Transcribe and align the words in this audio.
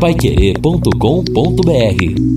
paiquerê.com.br 0.00 2.36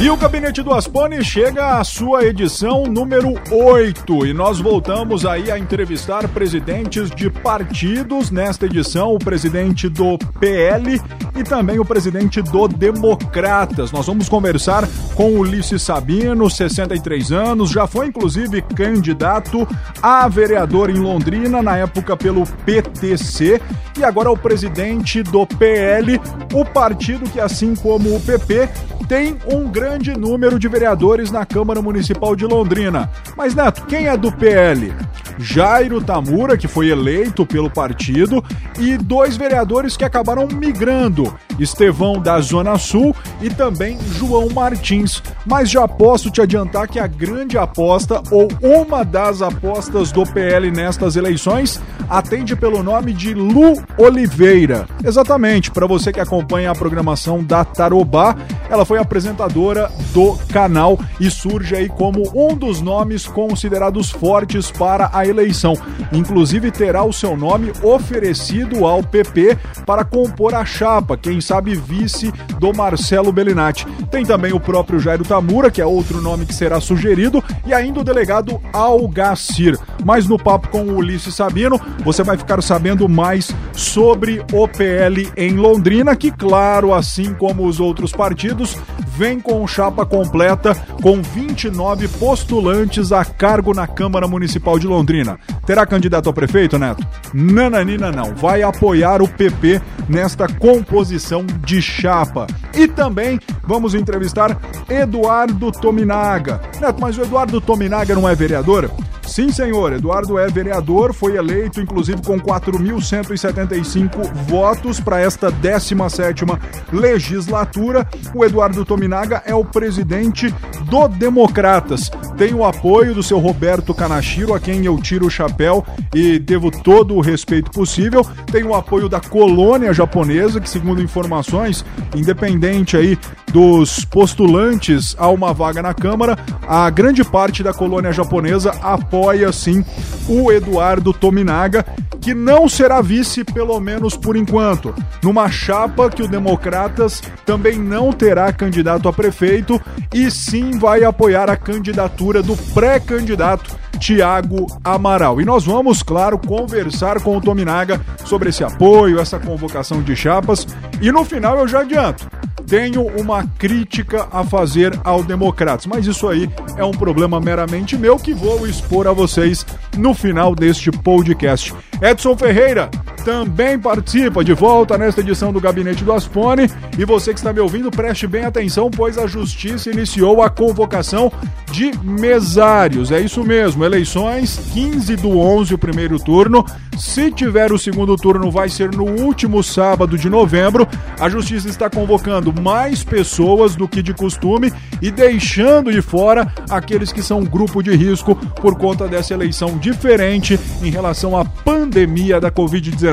E 0.00 0.08
o 0.08 0.16
Gabinete 0.16 0.62
do 0.62 0.72
Aspone 0.72 1.22
chega 1.22 1.78
à 1.78 1.84
sua 1.84 2.24
edição 2.24 2.84
número 2.84 3.34
8 3.50 4.26
e 4.26 4.32
nós 4.32 4.58
voltamos 4.58 5.26
aí 5.26 5.50
a 5.50 5.58
entrevistar 5.58 6.26
presidentes 6.28 7.10
de 7.10 7.28
partidos. 7.28 8.30
Nesta 8.30 8.64
edição, 8.64 9.14
o 9.14 9.18
presidente 9.18 9.90
do 9.90 10.16
PL 10.40 10.98
e 11.40 11.44
também 11.44 11.78
o 11.78 11.84
presidente 11.84 12.42
do 12.42 12.68
Democratas. 12.68 13.90
Nós 13.90 14.06
vamos 14.06 14.28
conversar 14.28 14.86
com 15.14 15.38
Ulisses 15.38 15.82
Sabino, 15.82 16.50
63 16.50 17.32
anos, 17.32 17.70
já 17.70 17.86
foi 17.86 18.08
inclusive 18.08 18.60
candidato 18.60 19.66
a 20.02 20.28
vereador 20.28 20.90
em 20.90 20.98
Londrina 20.98 21.62
na 21.62 21.78
época 21.78 22.16
pelo 22.16 22.46
PTC 22.64 23.60
e 23.98 24.04
agora 24.04 24.28
é 24.28 24.32
o 24.32 24.36
presidente 24.36 25.22
do 25.22 25.46
PL, 25.46 26.20
o 26.52 26.64
partido 26.64 27.28
que 27.28 27.40
assim 27.40 27.74
como 27.74 28.14
o 28.14 28.20
PP 28.20 28.68
tem 29.10 29.36
um 29.52 29.68
grande 29.68 30.16
número 30.16 30.56
de 30.56 30.68
vereadores 30.68 31.32
na 31.32 31.44
Câmara 31.44 31.82
Municipal 31.82 32.36
de 32.36 32.46
Londrina. 32.46 33.10
Mas, 33.36 33.56
Neto, 33.56 33.84
quem 33.86 34.06
é 34.06 34.16
do 34.16 34.30
PL? 34.30 34.94
Jairo 35.36 36.00
Tamura, 36.00 36.56
que 36.56 36.68
foi 36.68 36.90
eleito 36.90 37.44
pelo 37.44 37.68
partido, 37.68 38.44
e 38.78 38.96
dois 38.96 39.36
vereadores 39.36 39.96
que 39.96 40.04
acabaram 40.04 40.46
migrando, 40.46 41.29
Estevão 41.58 42.20
da 42.20 42.40
Zona 42.40 42.78
Sul 42.78 43.14
e 43.40 43.50
também 43.50 43.98
João 44.12 44.48
Martins. 44.50 45.22
Mas 45.46 45.70
já 45.70 45.86
posso 45.86 46.30
te 46.30 46.40
adiantar 46.40 46.88
que 46.88 46.98
a 46.98 47.06
grande 47.06 47.58
aposta, 47.58 48.22
ou 48.30 48.48
uma 48.62 49.04
das 49.04 49.42
apostas 49.42 50.12
do 50.12 50.24
PL 50.24 50.70
nestas 50.70 51.16
eleições, 51.16 51.80
atende 52.08 52.56
pelo 52.56 52.82
nome 52.82 53.12
de 53.12 53.34
Lu 53.34 53.74
Oliveira. 53.96 54.86
Exatamente, 55.04 55.70
para 55.70 55.86
você 55.86 56.12
que 56.12 56.20
acompanha 56.20 56.70
a 56.70 56.74
programação 56.74 57.42
da 57.42 57.64
Tarobá, 57.64 58.36
ela 58.68 58.84
foi 58.84 58.98
apresentadora 58.98 59.90
do 60.12 60.36
canal 60.52 60.98
e 61.20 61.30
surge 61.30 61.76
aí 61.76 61.88
como 61.88 62.22
um 62.34 62.54
dos 62.54 62.80
nomes 62.80 63.26
considerados 63.26 64.10
fortes 64.10 64.70
para 64.70 65.10
a 65.12 65.26
eleição. 65.26 65.74
Inclusive 66.12 66.70
terá 66.70 67.04
o 67.04 67.12
seu 67.12 67.36
nome 67.36 67.72
oferecido 67.82 68.86
ao 68.86 69.02
PP 69.02 69.56
para 69.86 70.04
compor 70.04 70.54
a 70.54 70.64
chapa, 70.64 71.09
quem 71.16 71.40
sabe 71.40 71.74
vice 71.74 72.32
do 72.58 72.72
Marcelo 72.72 73.32
Bellinati. 73.32 73.86
Tem 74.10 74.24
também 74.24 74.52
o 74.52 74.60
próprio 74.60 75.00
Jairo 75.00 75.24
Tamura, 75.24 75.70
que 75.70 75.80
é 75.80 75.86
outro 75.86 76.20
nome 76.20 76.46
que 76.46 76.54
será 76.54 76.80
sugerido, 76.80 77.42
e 77.66 77.72
ainda 77.72 78.00
o 78.00 78.04
delegado 78.04 78.60
Algacir. 78.72 79.78
Mas 80.04 80.26
no 80.26 80.38
papo 80.38 80.68
com 80.68 80.82
o 80.82 80.96
Ulisses 80.96 81.34
Sabino, 81.34 81.80
você 82.04 82.22
vai 82.22 82.36
ficar 82.36 82.62
sabendo 82.62 83.08
mais 83.08 83.50
sobre 83.72 84.44
o 84.52 84.68
PL 84.68 85.30
em 85.36 85.56
Londrina, 85.56 86.16
que 86.16 86.30
claro, 86.30 86.92
assim 86.92 87.34
como 87.34 87.66
os 87.66 87.80
outros 87.80 88.12
partidos, 88.12 88.76
vem 89.16 89.40
com 89.40 89.66
chapa 89.66 90.04
completa 90.06 90.74
com 91.02 91.20
29 91.20 92.08
postulantes 92.08 93.12
a 93.12 93.24
cargo 93.24 93.74
na 93.74 93.86
Câmara 93.86 94.26
Municipal 94.26 94.78
de 94.78 94.86
Londrina. 94.86 95.38
Terá 95.66 95.86
candidato 95.86 96.28
a 96.28 96.32
prefeito, 96.32 96.78
Neto? 96.78 97.06
Nananina 97.32 98.10
não. 98.10 98.34
Vai 98.34 98.62
apoiar 98.62 99.22
o 99.22 99.28
PP 99.28 99.80
nesta 100.08 100.46
composição 100.46 101.44
de 101.64 101.80
chapa. 101.82 102.46
E 102.74 102.86
também 102.86 103.38
vamos 103.64 103.94
entrevistar 103.94 104.58
Eduardo 104.88 105.72
Tominaga. 105.72 106.60
Neto, 106.80 107.00
mas 107.00 107.16
o 107.18 107.22
Eduardo 107.22 107.60
Tominaga 107.60 108.14
não 108.14 108.28
é 108.28 108.34
vereador? 108.34 108.90
Sim, 109.30 109.52
senhor. 109.52 109.92
Eduardo 109.92 110.36
é 110.40 110.48
vereador, 110.48 111.14
foi 111.14 111.36
eleito 111.36 111.80
inclusive 111.80 112.20
com 112.20 112.40
4.175 112.40 114.24
votos 114.48 114.98
para 114.98 115.20
esta 115.20 115.52
17ª 115.52 116.58
legislatura. 116.92 118.08
O 118.34 118.44
Eduardo 118.44 118.84
Tominaga 118.84 119.40
é 119.46 119.54
o 119.54 119.64
presidente 119.64 120.52
do 120.90 121.06
Democratas. 121.06 122.10
Tem 122.36 122.52
o 122.52 122.64
apoio 122.64 123.14
do 123.14 123.22
seu 123.22 123.38
Roberto 123.38 123.94
Kanashiro, 123.94 124.52
a 124.52 124.58
quem 124.58 124.84
eu 124.84 124.98
tiro 125.00 125.26
o 125.26 125.30
chapéu 125.30 125.86
e 126.12 126.36
devo 126.36 126.68
todo 126.68 127.14
o 127.14 127.20
respeito 127.20 127.70
possível. 127.70 128.26
Tem 128.50 128.64
o 128.64 128.74
apoio 128.74 129.08
da 129.08 129.20
colônia 129.20 129.92
japonesa, 129.92 130.60
que 130.60 130.68
segundo 130.68 131.00
informações, 131.00 131.84
independente 132.16 132.96
aí 132.96 133.16
dos 133.52 134.04
postulantes 134.04 135.14
a 135.18 135.28
uma 135.28 135.52
vaga 135.52 135.82
na 135.82 135.94
Câmara, 135.94 136.36
a 136.66 136.90
grande 136.90 137.22
parte 137.22 137.62
da 137.62 137.72
colônia 137.72 138.12
japonesa 138.12 138.70
apoia 138.82 139.19
sim 139.52 139.84
o 140.28 140.50
Eduardo 140.52 141.12
Tominaga, 141.12 141.84
que 142.20 142.34
não 142.34 142.68
será 142.68 143.00
vice, 143.00 143.44
pelo 143.44 143.80
menos 143.80 144.16
por 144.16 144.36
enquanto, 144.36 144.94
numa 145.22 145.50
chapa 145.50 146.10
que 146.10 146.22
o 146.22 146.28
Democratas 146.28 147.22
também 147.46 147.78
não 147.78 148.12
terá 148.12 148.52
candidato 148.52 149.08
a 149.08 149.12
prefeito 149.12 149.80
e 150.12 150.30
sim 150.30 150.78
vai 150.78 151.02
apoiar 151.02 151.48
a 151.48 151.56
candidatura 151.56 152.42
do 152.42 152.56
pré-candidato 152.74 153.74
Tiago 153.98 154.66
Amaral. 154.84 155.40
E 155.40 155.44
nós 155.44 155.64
vamos, 155.64 156.02
claro, 156.02 156.38
conversar 156.38 157.20
com 157.22 157.36
o 157.36 157.40
Tominaga 157.40 158.00
sobre 158.24 158.50
esse 158.50 158.62
apoio, 158.62 159.20
essa 159.20 159.38
convocação 159.38 160.02
de 160.02 160.14
chapas. 160.14 160.66
E 161.00 161.10
no 161.10 161.24
final 161.24 161.58
eu 161.58 161.68
já 161.68 161.80
adianto 161.80 162.28
tenho 162.70 163.04
uma 163.20 163.44
crítica 163.58 164.28
a 164.30 164.44
fazer 164.44 164.96
ao 165.02 165.24
Democratas, 165.24 165.86
mas 165.86 166.06
isso 166.06 166.28
aí 166.28 166.48
é 166.76 166.84
um 166.84 166.92
problema 166.92 167.40
meramente 167.40 167.98
meu 167.98 168.16
que 168.16 168.32
vou 168.32 168.64
expor 168.64 169.08
a 169.08 169.12
vocês 169.12 169.66
no 169.98 170.14
final 170.14 170.54
deste 170.54 170.92
podcast. 170.92 171.74
Edson 172.00 172.36
Ferreira 172.36 172.88
também 173.20 173.78
participa 173.78 174.42
de 174.42 174.52
volta 174.52 174.98
nesta 174.98 175.20
edição 175.20 175.52
do 175.52 175.60
Gabinete 175.60 176.04
do 176.04 176.12
Aspone. 176.12 176.70
E 176.98 177.04
você 177.04 177.32
que 177.32 177.38
está 177.38 177.52
me 177.52 177.60
ouvindo, 177.60 177.90
preste 177.90 178.26
bem 178.26 178.44
atenção, 178.44 178.90
pois 178.90 179.18
a 179.18 179.26
Justiça 179.26 179.90
iniciou 179.90 180.42
a 180.42 180.50
convocação 180.50 181.32
de 181.70 181.92
mesários. 182.02 183.12
É 183.12 183.20
isso 183.20 183.44
mesmo, 183.44 183.84
eleições 183.84 184.60
15 184.72 185.16
do 185.16 185.38
11, 185.38 185.74
o 185.74 185.78
primeiro 185.78 186.18
turno. 186.18 186.64
Se 186.98 187.30
tiver 187.30 187.72
o 187.72 187.78
segundo 187.78 188.14
turno, 188.16 188.50
vai 188.50 188.68
ser 188.68 188.90
no 188.94 189.04
último 189.04 189.62
sábado 189.62 190.18
de 190.18 190.28
novembro. 190.28 190.86
A 191.18 191.28
Justiça 191.28 191.68
está 191.68 191.88
convocando 191.88 192.52
mais 192.60 193.02
pessoas 193.02 193.74
do 193.74 193.88
que 193.88 194.02
de 194.02 194.12
costume 194.12 194.72
e 195.00 195.10
deixando 195.10 195.90
de 195.90 196.02
fora 196.02 196.52
aqueles 196.68 197.12
que 197.12 197.22
são 197.22 197.42
grupo 197.42 197.82
de 197.82 197.94
risco 197.96 198.36
por 198.36 198.76
conta 198.76 199.08
dessa 199.08 199.32
eleição 199.32 199.78
diferente 199.78 200.60
em 200.82 200.90
relação 200.90 201.36
à 201.36 201.44
pandemia 201.44 202.40
da 202.40 202.50
Covid-19. 202.50 203.09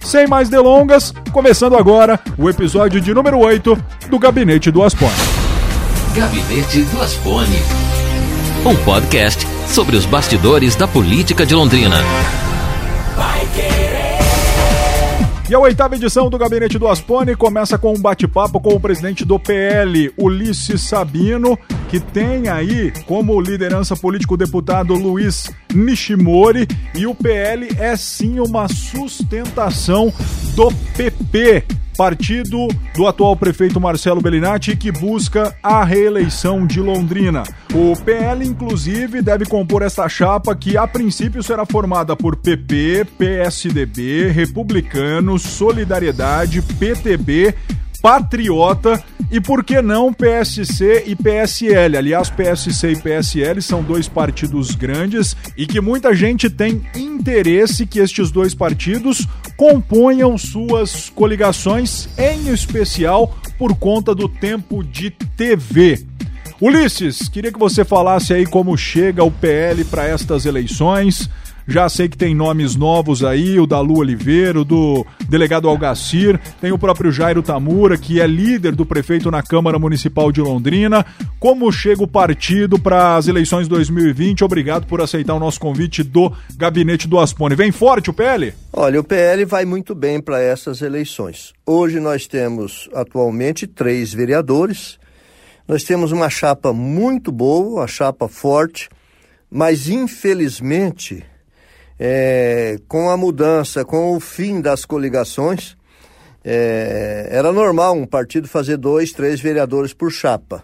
Sem 0.00 0.26
mais 0.26 0.48
delongas, 0.48 1.12
começando 1.32 1.76
agora 1.76 2.18
o 2.38 2.48
episódio 2.48 3.00
de 3.00 3.12
número 3.12 3.38
8 3.38 3.76
do 4.08 4.18
Gabinete 4.18 4.70
do 4.70 4.82
Aspone. 4.82 5.12
Gabinete 6.14 6.82
do 6.82 7.02
Aspone. 7.02 7.58
Um 8.64 8.76
podcast 8.84 9.46
sobre 9.68 9.96
os 9.96 10.06
bastidores 10.06 10.76
da 10.76 10.86
política 10.86 11.44
de 11.44 11.54
Londrina. 11.54 11.96
E 15.46 15.54
a 15.54 15.58
oitava 15.58 15.94
edição 15.94 16.30
do 16.30 16.38
Gabinete 16.38 16.78
do 16.78 16.88
Aspone 16.88 17.36
começa 17.36 17.76
com 17.76 17.92
um 17.92 18.00
bate-papo 18.00 18.58
com 18.58 18.74
o 18.74 18.80
presidente 18.80 19.26
do 19.26 19.38
PL, 19.38 20.10
Ulisses 20.16 20.80
Sabino, 20.80 21.58
que 21.94 22.00
tem 22.00 22.48
aí 22.48 22.92
como 23.06 23.40
liderança 23.40 23.94
político 23.94 24.34
o 24.34 24.36
deputado 24.36 24.94
Luiz 24.94 25.48
Nishimori. 25.72 26.66
E 26.92 27.06
o 27.06 27.14
PL 27.14 27.68
é 27.78 27.94
sim 27.94 28.40
uma 28.40 28.66
sustentação 28.66 30.12
do 30.56 30.72
PP 30.96 31.64
partido 31.96 32.66
do 32.96 33.06
atual 33.06 33.36
prefeito 33.36 33.80
Marcelo 33.80 34.20
Bellinati, 34.20 34.76
que 34.76 34.90
busca 34.90 35.56
a 35.62 35.84
reeleição 35.84 36.66
de 36.66 36.80
Londrina. 36.80 37.44
O 37.72 37.94
PL, 38.02 38.44
inclusive, 38.44 39.22
deve 39.22 39.46
compor 39.46 39.82
esta 39.82 40.08
chapa 40.08 40.56
que, 40.56 40.76
a 40.76 40.88
princípio, 40.88 41.40
será 41.44 41.64
formada 41.64 42.16
por 42.16 42.34
PP, 42.34 43.06
PSDB, 43.16 44.32
Republicanos, 44.32 45.42
Solidariedade, 45.42 46.60
PTB, 46.60 47.54
Patriota 48.04 49.02
e 49.30 49.40
por 49.40 49.64
que 49.64 49.80
não 49.80 50.12
PSC 50.12 51.04
e 51.06 51.16
PSL? 51.16 51.96
Aliás, 51.96 52.28
PSC 52.28 52.92
e 52.92 52.96
PSL 52.96 53.62
são 53.62 53.82
dois 53.82 54.06
partidos 54.06 54.74
grandes 54.74 55.34
e 55.56 55.66
que 55.66 55.80
muita 55.80 56.14
gente 56.14 56.50
tem 56.50 56.82
interesse 56.94 57.86
que 57.86 58.00
estes 58.00 58.30
dois 58.30 58.54
partidos 58.54 59.26
componham 59.56 60.36
suas 60.36 61.08
coligações, 61.08 62.06
em 62.18 62.52
especial 62.52 63.38
por 63.58 63.74
conta 63.74 64.14
do 64.14 64.28
tempo 64.28 64.84
de 64.84 65.08
TV. 65.08 66.04
Ulisses, 66.60 67.26
queria 67.30 67.50
que 67.50 67.58
você 67.58 67.86
falasse 67.86 68.34
aí 68.34 68.44
como 68.44 68.76
chega 68.76 69.24
o 69.24 69.30
PL 69.30 69.82
para 69.86 70.06
estas 70.06 70.44
eleições. 70.44 71.30
Já 71.66 71.88
sei 71.88 72.08
que 72.08 72.16
tem 72.16 72.34
nomes 72.34 72.76
novos 72.76 73.24
aí, 73.24 73.58
o 73.58 73.66
da 73.66 73.80
Lu 73.80 73.98
Oliveira, 73.98 74.60
o 74.60 74.64
do 74.64 75.06
delegado 75.28 75.68
Algacir, 75.68 76.38
tem 76.60 76.72
o 76.72 76.78
próprio 76.78 77.10
Jairo 77.10 77.42
Tamura, 77.42 77.96
que 77.96 78.20
é 78.20 78.26
líder 78.26 78.74
do 78.74 78.84
prefeito 78.84 79.30
na 79.30 79.42
Câmara 79.42 79.78
Municipal 79.78 80.30
de 80.30 80.42
Londrina. 80.42 81.04
Como 81.40 81.72
chega 81.72 82.02
o 82.02 82.08
partido 82.08 82.78
para 82.78 83.16
as 83.16 83.28
eleições 83.28 83.66
2020? 83.66 84.44
Obrigado 84.44 84.86
por 84.86 85.00
aceitar 85.00 85.34
o 85.34 85.40
nosso 85.40 85.58
convite 85.58 86.02
do 86.02 86.30
Gabinete 86.56 87.08
do 87.08 87.18
Aspone. 87.18 87.54
Vem 87.54 87.72
forte 87.72 88.10
o 88.10 88.12
PL? 88.12 88.52
Olha, 88.72 89.00
o 89.00 89.04
PL 89.04 89.44
vai 89.46 89.64
muito 89.64 89.94
bem 89.94 90.20
para 90.20 90.40
essas 90.40 90.82
eleições. 90.82 91.54
Hoje 91.64 91.98
nós 91.98 92.26
temos 92.26 92.90
atualmente 92.92 93.66
três 93.66 94.12
vereadores. 94.12 94.98
Nós 95.66 95.82
temos 95.82 96.12
uma 96.12 96.28
chapa 96.28 96.74
muito 96.74 97.32
boa, 97.32 97.80
uma 97.80 97.86
chapa 97.86 98.28
forte, 98.28 98.90
mas 99.50 99.88
infelizmente, 99.88 101.24
é, 101.98 102.78
com 102.88 103.10
a 103.10 103.16
mudança, 103.16 103.84
com 103.84 104.16
o 104.16 104.20
fim 104.20 104.60
das 104.60 104.84
coligações, 104.84 105.76
é, 106.44 107.28
era 107.30 107.52
normal 107.52 107.96
um 107.96 108.06
partido 108.06 108.48
fazer 108.48 108.76
dois, 108.76 109.12
três 109.12 109.40
vereadores 109.40 109.94
por 109.94 110.10
chapa. 110.10 110.62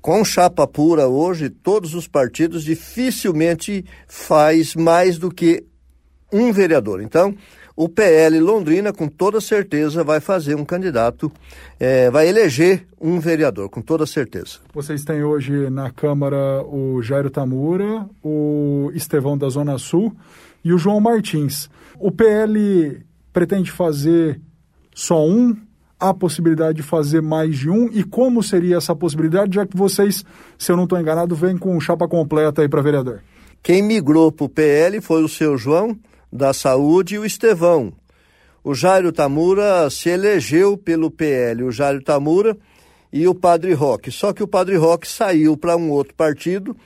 Com 0.00 0.24
chapa 0.24 0.66
pura 0.66 1.08
hoje, 1.08 1.48
todos 1.48 1.94
os 1.94 2.06
partidos 2.06 2.62
dificilmente 2.62 3.84
faz 4.06 4.74
mais 4.76 5.18
do 5.18 5.30
que 5.30 5.64
um 6.32 6.52
vereador. 6.52 7.02
Então, 7.02 7.34
o 7.74 7.88
PL 7.88 8.38
Londrina, 8.40 8.92
com 8.92 9.08
toda 9.08 9.40
certeza, 9.40 10.04
vai 10.04 10.20
fazer 10.20 10.54
um 10.54 10.64
candidato, 10.64 11.30
é, 11.78 12.10
vai 12.10 12.28
eleger 12.28 12.86
um 13.00 13.18
vereador, 13.18 13.68
com 13.68 13.82
toda 13.82 14.06
certeza. 14.06 14.58
Vocês 14.72 15.04
têm 15.04 15.22
hoje 15.22 15.68
na 15.70 15.90
Câmara 15.90 16.62
o 16.62 17.02
Jairo 17.02 17.28
Tamura, 17.28 18.06
o 18.22 18.90
Estevão 18.94 19.36
da 19.36 19.48
Zona 19.48 19.76
Sul 19.76 20.14
e 20.64 20.72
o 20.72 20.78
João 20.78 21.00
Martins. 21.00 21.68
O 21.98 22.10
PL 22.10 23.04
pretende 23.32 23.70
fazer 23.70 24.40
só 24.94 25.26
um? 25.26 25.56
Há 25.98 26.12
possibilidade 26.12 26.76
de 26.76 26.82
fazer 26.82 27.22
mais 27.22 27.56
de 27.56 27.70
um? 27.70 27.88
E 27.90 28.04
como 28.04 28.42
seria 28.42 28.76
essa 28.76 28.94
possibilidade, 28.94 29.54
já 29.54 29.66
que 29.66 29.76
vocês, 29.76 30.24
se 30.58 30.70
eu 30.70 30.76
não 30.76 30.84
estou 30.84 31.00
enganado, 31.00 31.34
vêm 31.34 31.56
com 31.56 31.80
chapa 31.80 32.06
completa 32.06 32.62
aí 32.62 32.68
para 32.68 32.82
vereador? 32.82 33.22
Quem 33.62 33.82
migrou 33.82 34.30
para 34.30 34.44
o 34.44 34.48
PL 34.48 35.00
foi 35.00 35.24
o 35.24 35.28
seu 35.28 35.56
João 35.56 35.98
da 36.32 36.52
Saúde 36.52 37.14
e 37.14 37.18
o 37.18 37.24
Estevão. 37.24 37.92
O 38.62 38.74
Jairo 38.74 39.12
Tamura 39.12 39.88
se 39.90 40.08
elegeu 40.08 40.76
pelo 40.76 41.10
PL, 41.10 41.62
o 41.62 41.70
Jairo 41.70 42.02
Tamura 42.02 42.56
e 43.12 43.26
o 43.26 43.34
Padre 43.34 43.72
Roque. 43.72 44.10
Só 44.10 44.32
que 44.32 44.42
o 44.42 44.48
Padre 44.48 44.76
Roque 44.76 45.08
saiu 45.08 45.56
para 45.56 45.76
um 45.76 45.90
outro 45.90 46.14
partido 46.14 46.76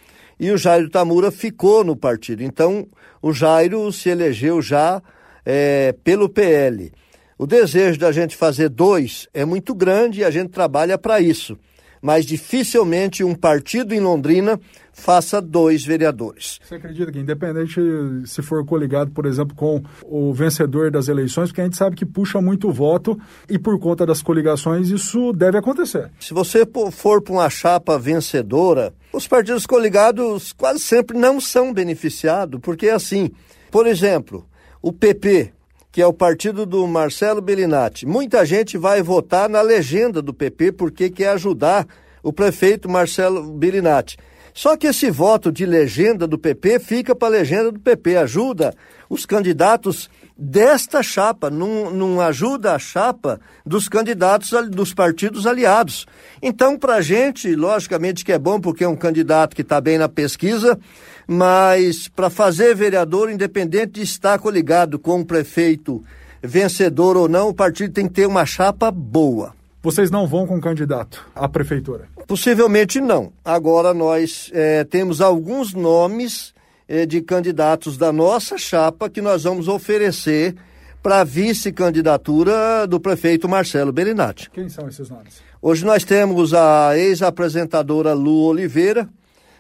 e 0.41 0.51
o 0.51 0.57
Jairo 0.57 0.89
Tamura 0.89 1.31
ficou 1.31 1.85
no 1.85 1.95
partido. 1.95 2.43
Então, 2.43 2.89
o 3.21 3.31
Jairo 3.31 3.93
se 3.93 4.09
elegeu 4.09 4.63
já 4.63 5.03
é, 5.45 5.95
pelo 6.03 6.31
PL. 6.31 6.91
O 7.39 7.47
desejo 7.47 8.01
da 8.01 8.11
gente 8.11 8.35
fazer 8.35 8.71
dois 8.71 9.29
é 9.35 9.45
muito 9.45 9.75
grande 9.75 10.21
e 10.21 10.25
a 10.25 10.31
gente 10.31 10.49
trabalha 10.49 10.97
para 10.97 11.21
isso. 11.21 11.59
Mas 12.01 12.25
dificilmente 12.25 13.23
um 13.23 13.35
partido 13.35 13.95
em 13.95 14.01
Londrina 14.01 14.59
faça 14.93 15.41
dois 15.41 15.85
vereadores. 15.85 16.61
Você 16.63 16.75
acredita 16.75 17.11
que, 17.11 17.19
independente 17.19 17.81
se 18.27 18.43
for 18.43 18.65
coligado, 18.65 19.11
por 19.11 19.27
exemplo, 19.27 19.55
com 19.55 19.83
o 20.05 20.33
vencedor 20.33 20.91
das 20.91 21.09
eleições, 21.09 21.49
porque 21.49 21.61
a 21.61 21.65
gente 21.65 21.77
sabe 21.77 21.97
que 21.97 22.07
puxa 22.07 22.41
muito 22.41 22.71
voto 22.71 23.19
e 23.49 23.59
por 23.59 23.79
conta 23.79 24.05
das 24.05 24.23
coligações 24.23 24.91
isso 24.91 25.33
deve 25.33 25.59
acontecer. 25.59 26.11
Se 26.21 26.35
você 26.35 26.67
for 26.93 27.23
para 27.23 27.33
uma 27.33 27.51
chapa 27.51 27.99
vencedora, 27.99 28.95
os 29.13 29.27
partidos 29.27 29.67
coligados 29.67 30.53
quase 30.53 30.81
sempre 30.81 31.19
não 31.19 31.41
são 31.41 31.73
beneficiados, 31.73 32.61
porque 32.61 32.87
é 32.87 32.93
assim, 32.93 33.31
por 33.71 33.87
exemplo, 33.87 34.47
o 34.83 34.93
PP, 34.93 35.53
que 35.93 36.01
é 36.01 36.07
o 36.07 36.13
partido 36.13 36.65
do 36.65 36.87
Marcelo 36.87 37.41
Bellinati, 37.41 38.07
muita 38.07 38.45
gente 38.45 38.79
vai 38.79 39.03
votar 39.03 39.49
na 39.49 39.61
legenda 39.61 40.23
do 40.23 40.33
PP 40.33 40.73
porque 40.73 41.11
quer 41.11 41.31
ajudar 41.31 41.87
o 42.23 42.33
prefeito 42.33 42.89
Marcelo 42.89 43.43
Bellinati. 43.53 44.17
Só 44.53 44.77
que 44.77 44.87
esse 44.87 45.11
voto 45.11 45.51
de 45.51 45.65
legenda 45.65 46.27
do 46.27 46.39
PP 46.39 46.81
fica 46.81 47.15
para 47.15 47.29
a 47.29 47.39
legenda 47.39 47.73
do 47.73 47.81
PP, 47.81 48.17
ajuda 48.17 48.75
os 49.09 49.25
candidatos 49.25 50.11
desta 50.41 51.03
chapa, 51.03 51.51
não, 51.51 51.91
não 51.91 52.19
ajuda 52.19 52.75
a 52.75 52.79
chapa 52.79 53.39
dos 53.65 53.89
candidatos 53.89 54.51
dos 54.71 54.95
partidos 54.95 55.47
aliados. 55.47 56.07
Então, 56.41 56.79
para 56.79 56.95
a 56.95 57.03
gente, 57.03 57.55
logicamente 57.55 58.25
que 58.25 58.33
é 58.33 58.39
bom, 58.39 58.59
porque 58.59 58.85
é 58.85 58.89
um 58.89 58.97
candidato 58.97 59.55
que 59.55 59.61
está 59.61 59.79
bem 59.83 59.99
na 59.99 60.09
pesquisa, 60.09 60.79
mas 61.27 62.09
para 62.09 62.31
fazer 62.31 62.75
vereador, 62.75 63.31
independente 63.31 63.93
de 63.93 64.03
estar 64.03 64.39
coligado 64.39 64.99
com 64.99 65.21
o 65.21 65.25
prefeito 65.27 66.03
vencedor 66.43 67.19
ou 67.19 67.29
não, 67.29 67.51
o 67.51 67.55
partido 67.55 67.93
tem 67.93 68.09
que 68.09 68.15
ter 68.15 68.27
uma 68.27 68.47
chapa 68.47 68.91
boa. 68.91 69.53
Vocês 69.83 70.11
não 70.11 70.27
vão 70.27 70.47
com 70.47 70.59
candidato 70.59 71.27
à 71.35 71.47
prefeitura? 71.49 72.09
Possivelmente 72.27 72.99
não. 72.99 73.33
Agora 73.45 73.93
nós 73.93 74.51
é, 74.55 74.85
temos 74.85 75.21
alguns 75.21 75.75
nomes 75.75 76.55
é, 76.91 77.07
de 77.07 77.21
candidatos 77.21 77.97
da 77.97 78.13
nossa 78.13 78.59
chapa 78.59 79.09
que 79.09 79.23
nós 79.23 79.45
vamos 79.45 79.69
oferecer 79.69 80.57
para 81.01 81.21
a 81.21 81.25
vice-candidatura 81.25 82.85
do 82.85 82.99
prefeito 82.99 83.49
Marcelo 83.49 83.93
Berinati. 83.93 84.51
Quem 84.51 84.69
são 84.69 84.89
esses 84.89 85.09
nomes? 85.09 85.41
Hoje 85.63 85.85
nós 85.85 86.03
temos 86.03 86.53
a 86.53 86.99
ex-apresentadora 86.99 88.13
Lu 88.13 88.43
Oliveira, 88.43 89.09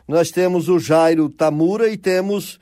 nós 0.09 0.32
temos 0.32 0.69
o 0.69 0.81
Jairo 0.81 1.29
Tamura 1.29 1.88
e 1.88 1.97
temos 1.97 2.59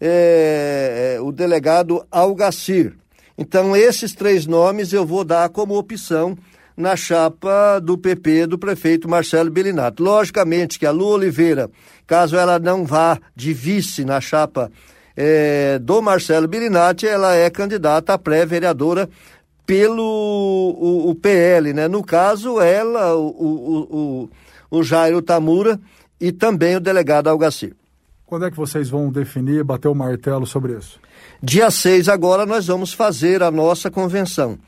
é, 0.00 1.18
o 1.20 1.32
delegado 1.32 2.06
Algacir. 2.08 2.94
Então, 3.36 3.74
esses 3.74 4.14
três 4.14 4.46
nomes 4.46 4.92
eu 4.92 5.04
vou 5.04 5.24
dar 5.24 5.48
como 5.48 5.76
opção 5.76 6.38
na 6.76 6.96
chapa 6.96 7.80
do 7.80 7.98
PP 7.98 8.46
do 8.46 8.58
prefeito 8.58 9.08
Marcelo 9.08 9.50
Belinato. 9.50 10.02
Logicamente 10.02 10.78
que 10.78 10.86
a 10.86 10.90
Lu 10.90 11.06
Oliveira, 11.06 11.68
caso 12.12 12.36
ela 12.36 12.58
não 12.58 12.84
vá 12.84 13.18
de 13.34 13.54
vice 13.54 14.04
na 14.04 14.20
chapa 14.20 14.70
é, 15.16 15.78
do 15.78 16.02
Marcelo 16.02 16.46
Bellinati, 16.46 17.06
ela 17.06 17.34
é 17.34 17.48
candidata 17.48 18.12
a 18.12 18.18
pré-vereadora 18.18 19.08
pelo 19.64 20.04
o, 20.04 21.08
o, 21.08 21.14
PL, 21.14 21.72
né? 21.72 21.88
No 21.88 22.04
caso, 22.04 22.60
ela, 22.60 23.16
o, 23.16 23.28
o, 23.28 24.28
o, 24.70 24.78
o 24.78 24.82
Jairo 24.82 25.22
Tamura 25.22 25.80
e 26.20 26.30
também 26.30 26.76
o 26.76 26.80
delegado 26.80 27.28
Algacir. 27.28 27.74
Quando 28.26 28.44
é 28.44 28.50
que 28.50 28.58
vocês 28.58 28.90
vão 28.90 29.10
definir, 29.10 29.64
bater 29.64 29.88
o 29.88 29.94
martelo 29.94 30.44
sobre 30.44 30.74
isso? 30.76 31.00
Dia 31.42 31.70
6 31.70 32.10
agora 32.10 32.44
nós 32.44 32.66
vamos 32.66 32.92
fazer 32.92 33.42
a 33.42 33.50
nossa 33.50 33.90
convenção 33.90 34.58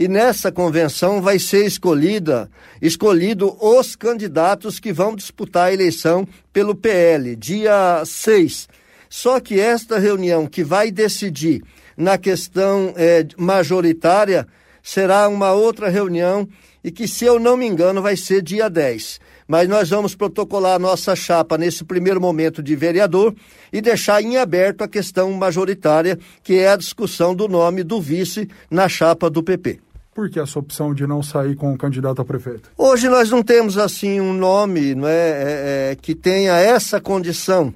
e 0.00 0.08
nessa 0.08 0.50
convenção 0.50 1.20
vai 1.20 1.38
ser 1.38 1.66
escolhida, 1.66 2.50
escolhido 2.80 3.54
os 3.60 3.94
candidatos 3.94 4.80
que 4.80 4.94
vão 4.94 5.14
disputar 5.14 5.66
a 5.66 5.72
eleição 5.74 6.26
pelo 6.50 6.74
PL, 6.74 7.36
dia 7.36 8.02
6. 8.06 8.66
Só 9.10 9.38
que 9.38 9.60
esta 9.60 9.98
reunião 9.98 10.46
que 10.46 10.64
vai 10.64 10.90
decidir 10.90 11.62
na 11.98 12.16
questão 12.16 12.94
é, 12.96 13.26
majoritária 13.36 14.46
será 14.82 15.28
uma 15.28 15.52
outra 15.52 15.90
reunião 15.90 16.48
e 16.82 16.90
que, 16.90 17.06
se 17.06 17.26
eu 17.26 17.38
não 17.38 17.54
me 17.54 17.66
engano, 17.66 18.00
vai 18.00 18.16
ser 18.16 18.40
dia 18.40 18.70
10. 18.70 19.20
Mas 19.46 19.68
nós 19.68 19.90
vamos 19.90 20.14
protocolar 20.14 20.76
a 20.76 20.78
nossa 20.78 21.14
chapa 21.14 21.58
nesse 21.58 21.84
primeiro 21.84 22.22
momento 22.22 22.62
de 22.62 22.74
vereador 22.74 23.34
e 23.70 23.82
deixar 23.82 24.22
em 24.22 24.38
aberto 24.38 24.80
a 24.80 24.88
questão 24.88 25.30
majoritária, 25.32 26.18
que 26.42 26.54
é 26.54 26.70
a 26.70 26.76
discussão 26.76 27.34
do 27.34 27.46
nome 27.46 27.82
do 27.82 28.00
vice 28.00 28.48
na 28.70 28.88
chapa 28.88 29.28
do 29.28 29.42
PP. 29.42 29.89
Por 30.14 30.28
que 30.28 30.40
essa 30.40 30.58
opção 30.58 30.92
de 30.92 31.06
não 31.06 31.22
sair 31.22 31.54
com 31.54 31.72
o 31.72 31.78
candidato 31.78 32.20
a 32.20 32.24
prefeito? 32.24 32.70
Hoje 32.76 33.08
nós 33.08 33.30
não 33.30 33.42
temos 33.42 33.78
assim 33.78 34.20
um 34.20 34.32
nome 34.32 34.94
não 34.94 35.06
é, 35.06 35.12
é, 35.12 35.90
é 35.92 35.96
que 35.96 36.14
tenha 36.14 36.56
essa 36.58 37.00
condição. 37.00 37.72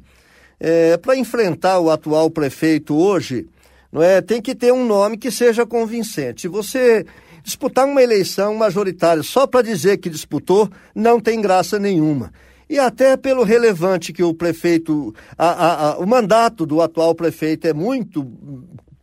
É, 0.58 0.96
Para 0.96 1.16
enfrentar 1.16 1.78
o 1.78 1.90
atual 1.90 2.28
prefeito 2.28 2.96
hoje, 2.96 3.46
não 3.92 4.02
é, 4.02 4.20
tem 4.20 4.42
que 4.42 4.54
ter 4.54 4.72
um 4.72 4.84
nome 4.84 5.16
que 5.16 5.30
seja 5.30 5.64
convincente. 5.64 6.48
Você 6.48 7.06
disputar 7.44 7.86
uma 7.86 8.02
eleição 8.02 8.54
majoritária 8.56 9.22
só 9.22 9.46
para 9.46 9.62
dizer 9.62 9.98
que 9.98 10.10
disputou, 10.10 10.68
não 10.94 11.20
tem 11.20 11.40
graça 11.40 11.78
nenhuma. 11.78 12.32
E 12.68 12.78
até 12.78 13.16
pelo 13.16 13.44
relevante 13.44 14.12
que 14.12 14.22
o 14.24 14.34
prefeito, 14.34 15.14
a, 15.38 15.46
a, 15.46 15.90
a, 15.90 15.98
o 15.98 16.06
mandato 16.06 16.66
do 16.66 16.80
atual 16.80 17.14
prefeito 17.14 17.68
é 17.68 17.72
muito, 17.72 18.26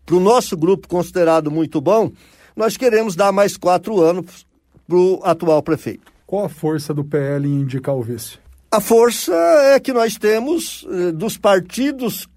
para 0.06 0.16
o 0.16 0.20
nosso 0.20 0.58
grupo, 0.58 0.88
considerado 0.88 1.50
muito 1.50 1.80
bom 1.80 2.12
nós 2.56 2.78
queremos 2.78 3.16
dar 3.16 3.32
mais 3.32 3.58
quatro 3.58 4.02
anos 4.02 4.46
para 4.88 4.98
o 4.98 5.22
atual 5.24 5.62
prefeito. 5.62 6.12
Qual 6.26 6.46
a 6.46 6.50
força 6.50 6.94
do 6.94 7.04
PL 7.04 7.48
em 7.48 7.62
indicar 7.62 7.96
o 7.96 8.02
vice? 8.02 8.38
A 8.72 8.80
força 8.80 9.34
é 9.74 9.80
que 9.80 9.92
nós 9.92 10.16
temos 10.16 10.88
eh, 10.90 11.12
dos 11.12 11.38
partidos 11.38 12.28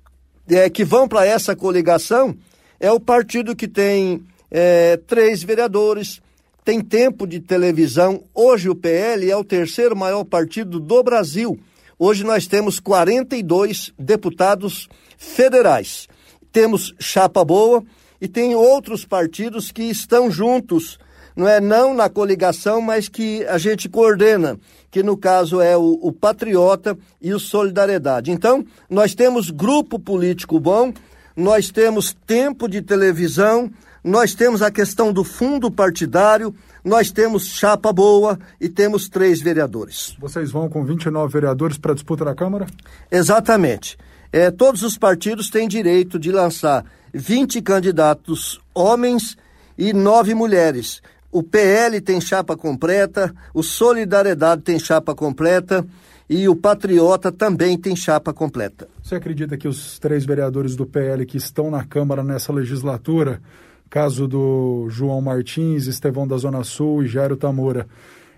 eh, 0.49 0.69
que 0.69 0.85
vão 0.85 1.07
para 1.07 1.25
essa 1.25 1.55
coligação, 1.55 2.37
é 2.81 2.91
o 2.91 2.99
partido 2.99 3.55
que 3.55 3.69
tem 3.69 4.25
eh, 4.51 4.99
três 5.07 5.43
vereadores, 5.43 6.21
tem 6.65 6.81
tempo 6.81 7.27
de 7.27 7.39
televisão. 7.39 8.25
Hoje 8.35 8.69
o 8.69 8.75
PL 8.75 9.31
é 9.31 9.37
o 9.37 9.45
terceiro 9.45 9.97
maior 9.97 10.25
partido 10.25 10.81
do 10.81 11.03
Brasil. 11.03 11.59
Hoje 11.97 12.25
nós 12.25 12.49
temos 12.49 12.81
42 12.81 13.93
deputados 13.97 14.89
federais 15.17 16.09
temos 16.55 16.95
chapa 17.01 17.45
boa 17.45 17.83
e 18.25 18.29
tem 18.29 18.55
outros 18.55 19.05
partidos 19.05 19.71
que 19.71 19.83
estão 19.83 20.31
juntos, 20.31 20.99
não 21.37 21.47
é 21.47 21.61
não 21.61 21.93
na 21.93 22.09
coligação, 22.09 22.81
mas 22.81 23.07
que 23.07 23.45
a 23.45 23.59
gente 23.59 23.87
coordena, 23.87 24.59
que 24.91 25.03
no 25.03 25.15
caso 25.15 25.61
é 25.61 25.77
o, 25.77 25.99
o 26.01 26.11
Patriota 26.11 26.97
e 27.21 27.35
o 27.35 27.39
Solidariedade. 27.39 28.33
Então, 28.33 28.65
nós 28.89 29.15
temos 29.15 29.51
grupo 29.51 29.99
político 29.99 30.59
bom, 30.59 30.91
nós 31.37 31.71
temos 31.71 32.17
tempo 32.27 32.67
de 32.67 32.81
televisão, 32.81 33.71
nós 34.03 34.35
temos 34.35 34.63
a 34.63 34.71
questão 34.71 35.13
do 35.13 35.23
fundo 35.23 35.71
partidário, 35.71 36.55
nós 36.83 37.11
temos 37.11 37.45
chapa 37.49 37.93
boa 37.93 38.39
e 38.59 38.71
temos 38.71 39.07
três 39.07 39.39
vereadores. 39.39 40.17
Vocês 40.19 40.51
vão 40.51 40.71
com 40.71 40.83
29 40.83 41.31
vereadores 41.31 41.77
para 41.77 41.93
a 41.93 41.95
disputa 41.95 42.25
da 42.25 42.35
Câmara? 42.35 42.65
Exatamente. 43.11 43.99
É, 44.33 44.51
todos 44.51 44.83
os 44.83 44.97
partidos 44.97 45.51
têm 45.51 45.69
direito 45.69 46.19
de 46.19 46.33
lançar 46.33 46.87
20 47.15 47.63
candidatos 47.63 48.61
homens 48.75 49.37
e 49.79 49.93
nove 49.93 50.35
mulheres. 50.35 51.01
O 51.31 51.43
PL 51.43 52.01
tem 52.01 52.21
chapa 52.21 52.57
completa, 52.57 53.33
o 53.55 53.63
Solidariedade 53.63 54.63
tem 54.63 54.79
chapa 54.79 55.15
completa 55.15 55.87
e 56.29 56.49
o 56.49 56.57
Patriota 56.57 57.31
também 57.31 57.79
tem 57.79 57.95
chapa 57.95 58.33
completa. 58.33 58.89
Você 59.03 59.15
acredita 59.15 59.57
que 59.57 59.69
os 59.69 59.99
três 59.99 60.25
vereadores 60.25 60.75
do 60.75 60.87
PL 60.87 61.25
que 61.25 61.37
estão 61.37 61.71
na 61.71 61.85
Câmara 61.85 62.23
nessa 62.23 62.53
legislatura, 62.53 63.41
caso 63.89 64.27
do 64.27 64.89
João 64.91 65.21
Martins, 65.21 65.87
Estevão 65.87 66.27
da 66.27 66.37
Zona 66.37 66.65
Sul 66.65 67.05
e 67.05 67.07
Jairo 67.07 67.37
Tamura, 67.37 67.87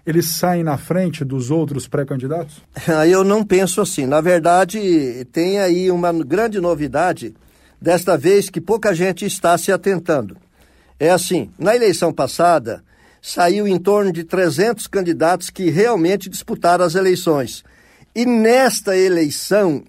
eles 0.04 0.26
saem 0.26 0.62
na 0.62 0.76
frente 0.76 1.25
dos 1.25 1.50
outros 1.50 1.88
pré-candidatos? 1.88 2.62
Eu 3.09 3.25
não 3.25 3.45
penso 3.45 3.80
assim. 3.80 4.06
Na 4.06 4.21
verdade, 4.21 5.26
tem 5.33 5.59
aí 5.59 5.90
uma 5.90 6.12
grande 6.12 6.61
novidade, 6.61 7.35
desta 7.80 8.16
vez 8.16 8.49
que 8.50 8.61
pouca 8.61 8.95
gente 8.95 9.25
está 9.25 9.56
se 9.56 9.71
atentando. 9.71 10.37
É 10.99 11.11
assim, 11.11 11.50
na 11.59 11.76
eleição 11.76 12.12
passada, 12.12 12.83
saiu 13.21 13.66
em 13.66 13.78
torno 13.78 14.12
de 14.12 14.25
300 14.25 14.87
candidatos 14.87 15.50
que 15.50 15.71
realmente 15.71 16.28
disputaram 16.28 16.85
as 16.85 16.95
eleições. 16.95 17.64
E 18.14 18.25
nesta 18.25 18.97
eleição, 18.97 19.85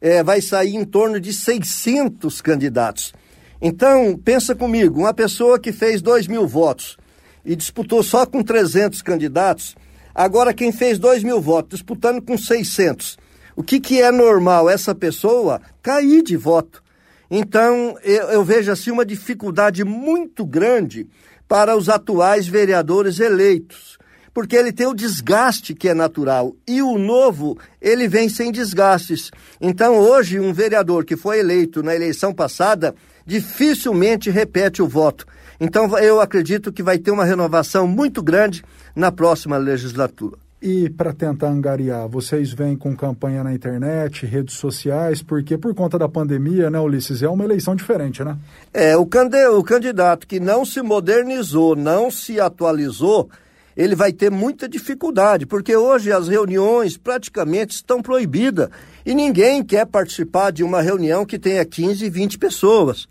é, 0.00 0.22
vai 0.22 0.40
sair 0.40 0.76
em 0.76 0.84
torno 0.84 1.20
de 1.20 1.32
600 1.32 2.40
candidatos. 2.40 3.12
Então, 3.60 4.16
pensa 4.16 4.54
comigo, 4.54 5.00
uma 5.00 5.14
pessoa 5.14 5.58
que 5.58 5.72
fez 5.72 6.00
2 6.02 6.26
mil 6.26 6.46
votos 6.46 6.96
e 7.44 7.56
disputou 7.56 8.02
só 8.02 8.26
com 8.26 8.42
300 8.42 9.02
candidatos, 9.02 9.74
agora 10.14 10.54
quem 10.54 10.72
fez 10.72 10.98
2 10.98 11.22
mil 11.22 11.40
votos 11.40 11.78
disputando 11.78 12.20
com 12.20 12.36
600, 12.36 13.16
o 13.54 13.62
que, 13.62 13.80
que 13.80 14.00
é 14.00 14.12
normal? 14.12 14.68
Essa 14.68 14.94
pessoa 14.94 15.60
cair 15.82 16.22
de 16.22 16.36
voto. 16.36 16.82
Então, 17.30 17.96
eu, 18.02 18.28
eu 18.28 18.44
vejo 18.44 18.70
assim 18.70 18.90
uma 18.90 19.04
dificuldade 19.04 19.84
muito 19.84 20.44
grande 20.44 21.06
para 21.48 21.76
os 21.76 21.88
atuais 21.88 22.46
vereadores 22.46 23.20
eleitos, 23.20 23.98
porque 24.32 24.56
ele 24.56 24.72
tem 24.72 24.86
o 24.86 24.94
desgaste 24.94 25.74
que 25.74 25.88
é 25.88 25.94
natural 25.94 26.54
e 26.66 26.82
o 26.82 26.98
novo 26.98 27.58
ele 27.80 28.06
vem 28.06 28.28
sem 28.28 28.52
desgastes. 28.52 29.30
Então, 29.60 29.98
hoje, 29.98 30.38
um 30.38 30.52
vereador 30.52 31.04
que 31.04 31.16
foi 31.16 31.38
eleito 31.38 31.82
na 31.82 31.94
eleição 31.94 32.34
passada 32.34 32.94
dificilmente 33.24 34.30
repete 34.30 34.82
o 34.82 34.88
voto. 34.88 35.26
Então, 35.58 35.98
eu 35.98 36.20
acredito 36.20 36.72
que 36.72 36.82
vai 36.82 36.98
ter 36.98 37.10
uma 37.10 37.24
renovação 37.24 37.86
muito 37.88 38.22
grande 38.22 38.62
na 38.94 39.10
próxima 39.10 39.56
legislatura. 39.56 40.45
E 40.68 40.90
para 40.90 41.12
tentar 41.12 41.46
angariar, 41.46 42.08
vocês 42.08 42.52
vêm 42.52 42.76
com 42.76 42.96
campanha 42.96 43.44
na 43.44 43.54
internet, 43.54 44.26
redes 44.26 44.56
sociais, 44.56 45.22
porque 45.22 45.56
por 45.56 45.72
conta 45.76 45.96
da 45.96 46.08
pandemia, 46.08 46.68
né, 46.68 46.80
Ulisses, 46.80 47.22
é 47.22 47.28
uma 47.28 47.44
eleição 47.44 47.76
diferente, 47.76 48.24
né? 48.24 48.36
É, 48.74 48.96
o, 48.96 49.02
o 49.02 49.62
candidato 49.62 50.26
que 50.26 50.40
não 50.40 50.64
se 50.64 50.82
modernizou, 50.82 51.76
não 51.76 52.10
se 52.10 52.40
atualizou, 52.40 53.30
ele 53.76 53.94
vai 53.94 54.12
ter 54.12 54.28
muita 54.28 54.68
dificuldade, 54.68 55.46
porque 55.46 55.76
hoje 55.76 56.10
as 56.10 56.26
reuniões 56.26 56.96
praticamente 56.96 57.76
estão 57.76 58.02
proibidas 58.02 58.68
e 59.06 59.14
ninguém 59.14 59.62
quer 59.62 59.86
participar 59.86 60.50
de 60.50 60.64
uma 60.64 60.82
reunião 60.82 61.24
que 61.24 61.38
tenha 61.38 61.64
15, 61.64 62.10
20 62.10 62.38
pessoas. 62.38 63.06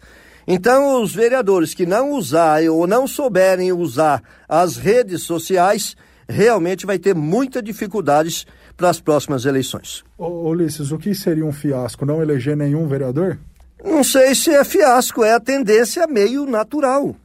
Então, 0.46 1.02
os 1.02 1.16
vereadores 1.16 1.74
que 1.74 1.86
não 1.86 2.12
usarem 2.12 2.68
ou 2.68 2.86
não 2.86 3.08
souberem 3.08 3.72
usar 3.72 4.22
as 4.46 4.76
redes 4.76 5.22
sociais, 5.22 5.96
realmente 6.28 6.86
vai 6.86 6.98
ter 6.98 7.16
muitas 7.16 7.64
dificuldades 7.64 8.46
para 8.76 8.90
as 8.90 9.00
próximas 9.00 9.46
eleições. 9.46 10.04
Ô, 10.18 10.50
Ulisses, 10.50 10.92
o 10.92 10.98
que 10.98 11.14
seria 11.16 11.46
um 11.46 11.52
fiasco? 11.52 12.06
Não 12.06 12.22
eleger 12.22 12.58
nenhum 12.58 12.88
vereador? 12.88 13.38
Não 13.84 14.04
sei 14.04 14.34
se 14.34 14.52
é 14.52 14.64
fiasco, 14.64 15.24
é 15.24 15.34
a 15.34 15.40
tendência 15.40 16.08
meio 16.08 16.46
natural. 16.46 17.16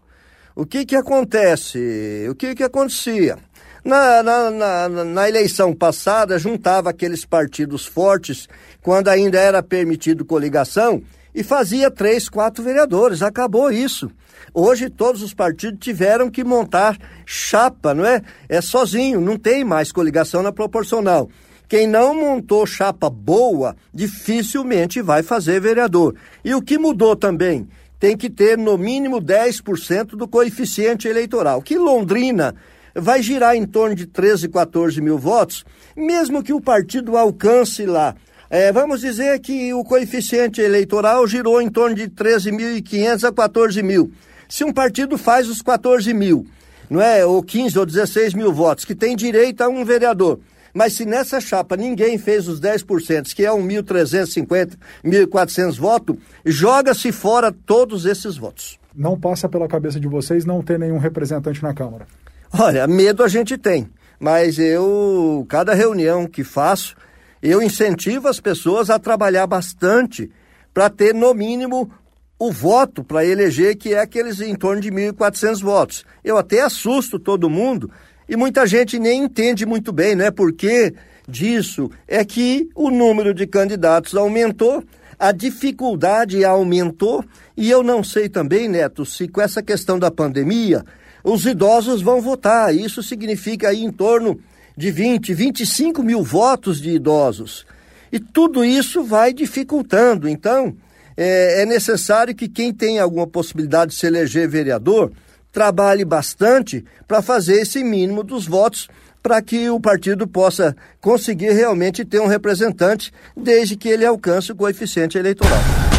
O 0.55 0.67
que 0.67 0.85
que 0.85 0.97
acontece? 0.97 2.27
O 2.29 2.35
que 2.35 2.55
que 2.55 2.63
acontecia? 2.63 3.39
Na, 3.83 4.23
na, 4.23 4.51
na, 4.51 5.05
na, 5.05 5.29
eleição 5.29 5.75
passada, 5.75 6.39
juntava 6.39 6.91
aqueles 6.91 7.25
partidos 7.25 7.87
fortes, 7.87 8.47
quando 8.83 9.09
ainda 9.09 9.39
era 9.39 9.63
permitido 9.63 10.23
coligação, 10.23 11.03
e 11.35 11.43
fazia 11.43 11.91
três, 11.91 12.29
quatro 12.29 12.63
vereadores. 12.63 13.23
Acabou 13.23 13.71
isso. 13.71 14.11
Hoje 14.53 14.91
todos 14.91 15.23
os 15.23 15.33
partidos 15.33 15.79
tiveram 15.81 16.31
que 16.31 16.43
montar 16.43 16.99
chapa, 17.25 17.95
não 17.95 18.05
é? 18.05 18.23
É 18.49 18.61
sozinho, 18.61 19.21
não 19.21 19.37
tem 19.37 19.65
mais 19.65 19.93
coligação 19.93 20.43
na 20.43 20.53
proporcional. 20.53 21.29
Quem 21.69 21.87
não 21.87 22.13
montou 22.15 22.67
chapa 22.67 23.09
boa, 23.09 23.77
dificilmente 23.95 25.01
vai 25.01 25.23
fazer 25.23 25.61
vereador. 25.61 26.17
E 26.45 26.53
o 26.53 26.61
que 26.61 26.77
mudou 26.77 27.15
também? 27.15 27.69
Tem 28.01 28.17
que 28.17 28.29
ter 28.29 28.59
no 28.59 28.77
mínimo 28.77 29.21
10% 29.21 30.17
do 30.17 30.27
coeficiente 30.27 31.07
eleitoral. 31.07 31.63
Que 31.63 31.79
Londrina 31.79 32.57
vai 32.93 33.23
girar 33.23 33.55
em 33.55 33.65
torno 33.65 33.95
de 33.95 34.07
13, 34.07 34.49
14 34.49 35.01
mil 35.01 35.17
votos, 35.17 35.65
mesmo 35.97 36.43
que 36.43 36.53
o 36.53 36.61
partido 36.61 37.17
alcance 37.17 37.87
lá 37.87 38.17
é, 38.51 38.73
vamos 38.73 39.01
dizer 39.01 39.39
que 39.39 39.73
o 39.73 39.85
coeficiente 39.85 40.61
eleitoral 40.61 41.25
girou 41.25 41.63
em 41.63 41.71
torno 41.71 41.95
de 41.95 42.09
13.500 42.09 43.29
a 43.29 43.33
14 43.33 43.81
mil. 43.81 44.13
Se 44.49 44.65
um 44.65 44.73
partido 44.73 45.17
faz 45.17 45.49
os 45.49 45.63
14 45.63 46.13
mil, 46.13 46.45
não 46.91 47.01
é, 47.01 47.25
ou 47.25 47.41
15 47.41 47.79
ou 47.79 47.87
16 47.87 48.35
mil 48.35 48.53
votos, 48.53 48.85
que 48.85 48.97
tem 48.97 49.15
direito 49.15 49.61
a 49.61 49.69
um 49.69 49.85
vereador, 49.85 50.41
mas 50.75 50.95
se 50.95 51.05
nessa 51.05 51.41
chapa 51.41 51.77
ninguém 51.77 52.19
fez 52.19 52.49
os 52.49 52.61
10%, 52.61 53.33
que 53.35 53.45
é 53.45 53.53
um 53.53 53.65
1.350, 53.67 54.77
1.400 55.05 55.77
votos, 55.79 56.17
joga-se 56.45 57.13
fora 57.13 57.53
todos 57.53 58.05
esses 58.05 58.37
votos. 58.37 58.81
Não 58.93 59.19
passa 59.19 59.49
pela 59.49 59.69
cabeça 59.69 60.01
de 60.01 60.09
vocês 60.09 60.45
não 60.45 60.61
ter 60.61 60.77
nenhum 60.77 60.99
representante 60.99 61.63
na 61.63 61.73
Câmara? 61.73 62.07
Olha, 62.53 62.85
medo 62.89 63.23
a 63.23 63.29
gente 63.29 63.57
tem, 63.57 63.89
mas 64.19 64.59
eu, 64.59 65.47
cada 65.49 65.73
reunião 65.73 66.27
que 66.27 66.43
faço, 66.43 66.97
eu 67.43 67.63
incentivo 67.63 68.29
as 68.29 68.41
pessoas 68.41 68.91
a 68.91 68.99
trabalhar 68.99 69.47
bastante 69.47 70.31
para 70.73 70.91
ter, 70.91 71.15
no 71.15 71.33
mínimo, 71.35 71.91
o 72.39 72.51
voto 72.51 73.05
para 73.05 73.25
eleger, 73.25 73.77
que 73.77 73.93
é 73.95 74.01
aqueles 74.01 74.41
em 74.41 74.55
torno 74.55 74.81
de 74.81 74.91
1.400 74.91 75.61
votos. 75.61 76.05
Eu 76.25 76.39
até 76.39 76.63
assusto 76.63 77.19
todo 77.19 77.51
mundo 77.51 77.91
e 78.29 78.37
muita 78.37 78.67
gente 78.67 78.99
nem 78.99 79.25
entende 79.25 79.67
muito 79.67 79.93
bem, 79.93 80.15
né? 80.15 80.31
Porque 80.31 80.95
disso 81.29 81.91
é 82.09 82.25
que 82.25 82.69
o 82.75 82.91
número 82.91 83.35
de 83.35 83.47
candidatos 83.47 84.15
aumentou, 84.15 84.83
a 85.19 85.33
dificuldade 85.33 86.45
aumentou 86.45 87.25
e 87.57 87.71
eu 87.71 87.83
não 87.83 88.03
sei 88.03 88.29
também, 88.29 88.69
Neto, 88.69 89.05
se 89.05 89.29
com 89.29 89.41
essa 89.41 89.63
questão 89.63 89.99
da 89.99 90.11
pandemia 90.11 90.85
os 91.23 91.45
idosos 91.45 92.01
vão 92.01 92.23
votar. 92.23 92.75
Isso 92.75 93.03
significa 93.03 93.69
aí 93.69 93.85
em 93.85 93.93
torno 93.93 94.41
de 94.81 94.91
20, 94.91 95.35
25 95.35 96.03
mil 96.03 96.23
votos 96.23 96.81
de 96.81 96.89
idosos. 96.89 97.67
E 98.11 98.19
tudo 98.19 98.65
isso 98.65 99.05
vai 99.05 99.31
dificultando. 99.31 100.27
Então, 100.27 100.75
é, 101.15 101.61
é 101.61 101.67
necessário 101.67 102.35
que 102.35 102.49
quem 102.49 102.73
tem 102.73 102.99
alguma 102.99 103.27
possibilidade 103.27 103.91
de 103.91 103.99
se 103.99 104.07
eleger 104.07 104.49
vereador 104.49 105.13
trabalhe 105.53 106.03
bastante 106.03 106.83
para 107.07 107.21
fazer 107.21 107.61
esse 107.61 107.85
mínimo 107.85 108.23
dos 108.23 108.47
votos 108.47 108.89
para 109.23 109.43
que 109.43 109.69
o 109.69 109.79
partido 109.79 110.27
possa 110.27 110.75
conseguir 110.99 111.53
realmente 111.53 112.03
ter 112.03 112.19
um 112.19 112.27
representante, 112.27 113.13
desde 113.37 113.77
que 113.77 113.91
ele 113.91 114.07
alcance 114.07 114.51
o 114.51 114.57
coeficiente 114.57 115.19
eleitoral. 115.19 115.90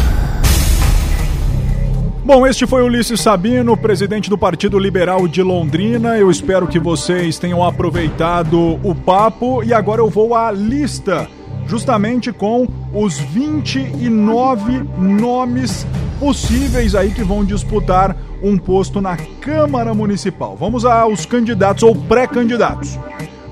Bom, 2.24 2.46
este 2.46 2.68
foi 2.68 2.84
Ulisses 2.84 3.20
Sabino, 3.20 3.76
presidente 3.76 4.30
do 4.30 4.38
Partido 4.38 4.78
Liberal 4.78 5.26
de 5.26 5.42
Londrina. 5.42 6.16
Eu 6.16 6.30
espero 6.30 6.68
que 6.68 6.78
vocês 6.78 7.36
tenham 7.36 7.64
aproveitado 7.64 8.78
o 8.84 8.94
papo 8.94 9.60
e 9.64 9.74
agora 9.74 10.00
eu 10.00 10.08
vou 10.08 10.36
à 10.36 10.52
lista, 10.52 11.28
justamente 11.66 12.32
com 12.32 12.68
os 12.94 13.18
29 13.18 14.84
nomes 14.96 15.84
possíveis 16.20 16.94
aí 16.94 17.10
que 17.10 17.24
vão 17.24 17.44
disputar 17.44 18.16
um 18.40 18.56
posto 18.56 19.00
na 19.00 19.16
Câmara 19.16 19.92
Municipal. 19.92 20.56
Vamos 20.56 20.84
aos 20.84 21.26
candidatos 21.26 21.82
ou 21.82 21.92
pré-candidatos. 21.92 23.00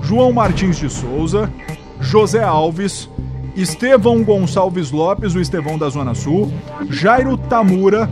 João 0.01 0.31
Martins 0.31 0.77
de 0.77 0.89
Souza, 0.89 1.51
José 1.99 2.41
Alves, 2.41 3.09
Estevão 3.53 4.23
Gonçalves 4.23 4.91
Lopes, 4.91 5.35
o 5.35 5.41
Estevão 5.41 5.77
da 5.77 5.89
Zona 5.89 6.15
Sul, 6.15 6.49
Jairo 6.89 7.37
Tamura, 7.37 8.09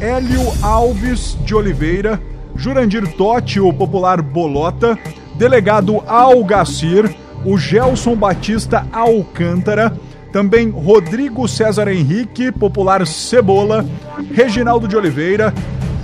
Hélio 0.00 0.40
Alves 0.62 1.36
de 1.44 1.54
Oliveira, 1.54 2.20
Jurandir 2.54 3.06
Totti, 3.14 3.58
o 3.58 3.72
popular 3.72 4.22
Bolota, 4.22 4.96
delegado 5.34 6.02
Algacir, 6.06 7.16
o 7.44 7.58
Gelson 7.58 8.14
Batista 8.14 8.86
Alcântara, 8.92 9.92
também 10.32 10.70
Rodrigo 10.70 11.48
César 11.48 11.88
Henrique, 11.88 12.52
popular 12.52 13.04
Cebola, 13.06 13.84
Reginaldo 14.32 14.86
de 14.86 14.96
Oliveira, 14.96 15.52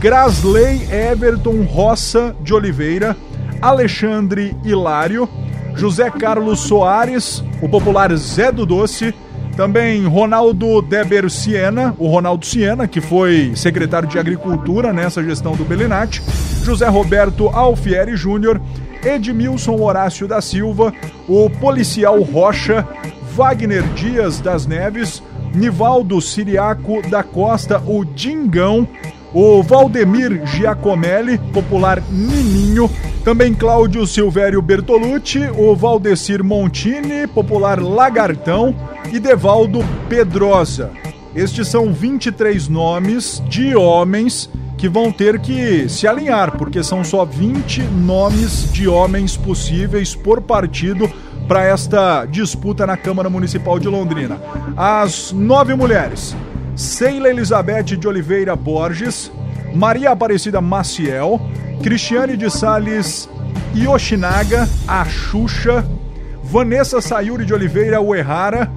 Grasley 0.01 0.89
Everton 0.91 1.63
Roça 1.63 2.35
de 2.41 2.53
Oliveira, 2.53 3.17
Alexandre 3.63 4.57
Hilário, 4.65 5.29
José 5.77 6.11
Carlos 6.11 6.61
Soares, 6.61 7.45
o 7.63 7.69
popular 7.69 8.15
Zé 8.17 8.51
do 8.51 8.67
Doce, 8.67 9.15
também 9.55 10.05
Ronaldo 10.07 10.83
Deber 10.83 11.31
Siena, 11.31 11.95
o 11.99 12.09
Ronaldo 12.09 12.45
Siena, 12.45 12.87
que 12.87 13.01
foi 13.01 13.53
secretário 13.55 14.09
de 14.09 14.19
Agricultura 14.19 14.93
nessa 14.93 15.23
gestão 15.23 15.55
do 15.55 15.65
Belinati, 15.65 16.23
José 16.63 16.89
Roberto 16.89 17.49
Alfieri 17.49 18.17
Júnior, 18.17 18.61
Edmilson 19.03 19.81
Horácio 19.81 20.27
da 20.27 20.41
Silva, 20.41 20.93
o 21.29 21.49
policial 21.49 22.21
Rocha, 22.23 22.87
Wagner 23.35 23.83
Dias 23.95 24.41
das 24.41 24.67
Neves, 24.67 25.23
Nivaldo 25.55 26.21
Siriaco 26.21 27.01
da 27.09 27.23
Costa, 27.23 27.81
o 27.87 28.05
Dingão, 28.05 28.89
o 29.35 29.63
Valdemir 29.63 30.47
Giacomelli, 30.47 31.39
popular 31.53 32.01
Nininho, 32.09 32.89
também 33.25 33.53
Cláudio 33.53 34.07
Silvério 34.07 34.63
Bertolucci, 34.63 35.51
o 35.59 35.75
Valdecir 35.75 36.45
Montini, 36.45 37.27
popular 37.27 37.83
Lagartão, 37.83 38.75
e 39.13 39.19
Devaldo 39.19 39.85
Pedrosa. 40.09 40.91
Estes 41.35 41.69
são 41.69 41.93
23 41.93 42.69
nomes 42.69 43.43
de 43.49 43.75
homens 43.75 44.49
que 44.77 44.89
vão 44.89 45.11
ter 45.11 45.41
que 45.41 45.89
se 45.89 46.07
alinhar, 46.07 46.57
porque 46.57 46.83
são 46.83 47.03
só 47.03 47.25
20 47.25 47.83
nomes 47.83 48.73
de 48.73 48.87
homens 48.89 49.37
possíveis 49.37 50.15
por 50.15 50.41
partido 50.43 51.11
para 51.49 51.65
esta 51.65 52.25
disputa 52.25 52.87
na 52.87 52.97
Câmara 52.97 53.29
Municipal 53.29 53.79
de 53.79 53.89
Londrina. 53.89 54.41
As 54.77 55.33
nove 55.33 55.75
mulheres: 55.75 56.37
Ceila 56.77 57.29
Elizabeth 57.29 57.97
de 57.97 58.09
Oliveira 58.09 58.57
Borges, 58.57 59.31
Maria 59.73 60.11
Aparecida 60.11 60.61
Maciel, 60.61 61.41
Cristiane 61.83 62.37
de 62.37 62.51
Sales 62.51 63.29
Yoshinaga, 63.75 64.69
a 64.87 65.05
Xuxa, 65.05 65.85
Vanessa 66.43 67.01
Sayuri 67.01 67.45
de 67.45 67.55
Oliveira 67.55 68.01
Uerrara, 68.01 68.71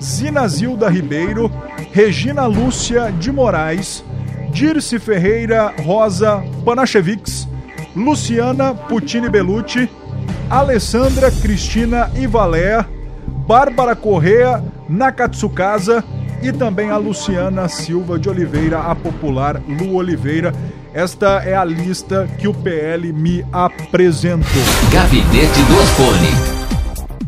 Zina 0.00 0.46
Zilda 0.48 0.88
Ribeiro, 0.88 1.50
Regina 1.92 2.46
Lúcia 2.46 3.10
de 3.12 3.30
Moraes, 3.30 4.04
Dirce 4.52 4.98
Ferreira 4.98 5.72
Rosa 5.84 6.42
Panachevics, 6.64 7.48
Luciana 7.94 8.74
Putini 8.74 9.28
Belucci, 9.28 9.88
Alessandra 10.50 11.30
Cristina 11.30 12.10
Ivalea, 12.16 12.86
Bárbara 13.46 13.94
Correa 13.94 14.62
Nakatsukasa 14.88 16.04
e 16.46 16.52
também 16.52 16.90
a 16.90 16.96
Luciana 16.96 17.68
Silva 17.68 18.20
de 18.20 18.28
Oliveira, 18.28 18.78
a 18.78 18.94
popular 18.94 19.60
Lu 19.66 19.96
Oliveira. 19.96 20.54
Esta 20.94 21.42
é 21.44 21.56
a 21.56 21.64
lista 21.64 22.28
que 22.38 22.46
o 22.46 22.54
PL 22.54 23.12
me 23.12 23.44
apresentou. 23.52 24.62
Gabinete 24.92 25.62
do 25.62 25.80
Asfone. 25.80 26.56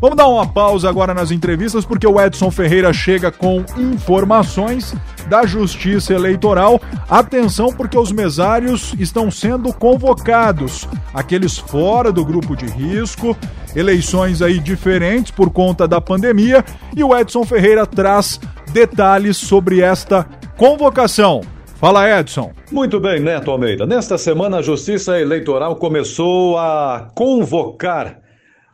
Vamos 0.00 0.16
dar 0.16 0.28
uma 0.28 0.46
pausa 0.46 0.88
agora 0.88 1.12
nas 1.12 1.32
entrevistas, 1.32 1.84
porque 1.84 2.06
o 2.06 2.20
Edson 2.20 2.52
Ferreira 2.52 2.92
chega 2.92 3.32
com 3.32 3.64
informações 3.76 4.94
da 5.28 5.44
Justiça 5.44 6.14
Eleitoral. 6.14 6.80
Atenção, 7.10 7.72
porque 7.72 7.98
os 7.98 8.12
mesários 8.12 8.94
estão 9.00 9.28
sendo 9.32 9.72
convocados, 9.72 10.86
aqueles 11.12 11.58
fora 11.58 12.12
do 12.12 12.24
grupo 12.24 12.54
de 12.54 12.66
risco, 12.66 13.36
eleições 13.74 14.40
aí 14.40 14.60
diferentes 14.60 15.32
por 15.32 15.50
conta 15.50 15.88
da 15.88 16.00
pandemia, 16.00 16.64
e 16.96 17.02
o 17.02 17.16
Edson 17.16 17.42
Ferreira 17.44 17.84
traz 17.84 18.38
detalhes 18.68 19.36
sobre 19.36 19.80
esta 19.80 20.24
convocação. 20.56 21.40
Fala, 21.76 22.18
Edson. 22.18 22.52
Muito 22.72 22.98
bem, 22.98 23.20
Neto 23.20 23.50
Almeida. 23.50 23.86
Nesta 23.86 24.18
semana, 24.18 24.58
a 24.58 24.62
Justiça 24.62 25.20
Eleitoral 25.20 25.76
começou 25.76 26.58
a 26.58 27.08
convocar 27.14 28.20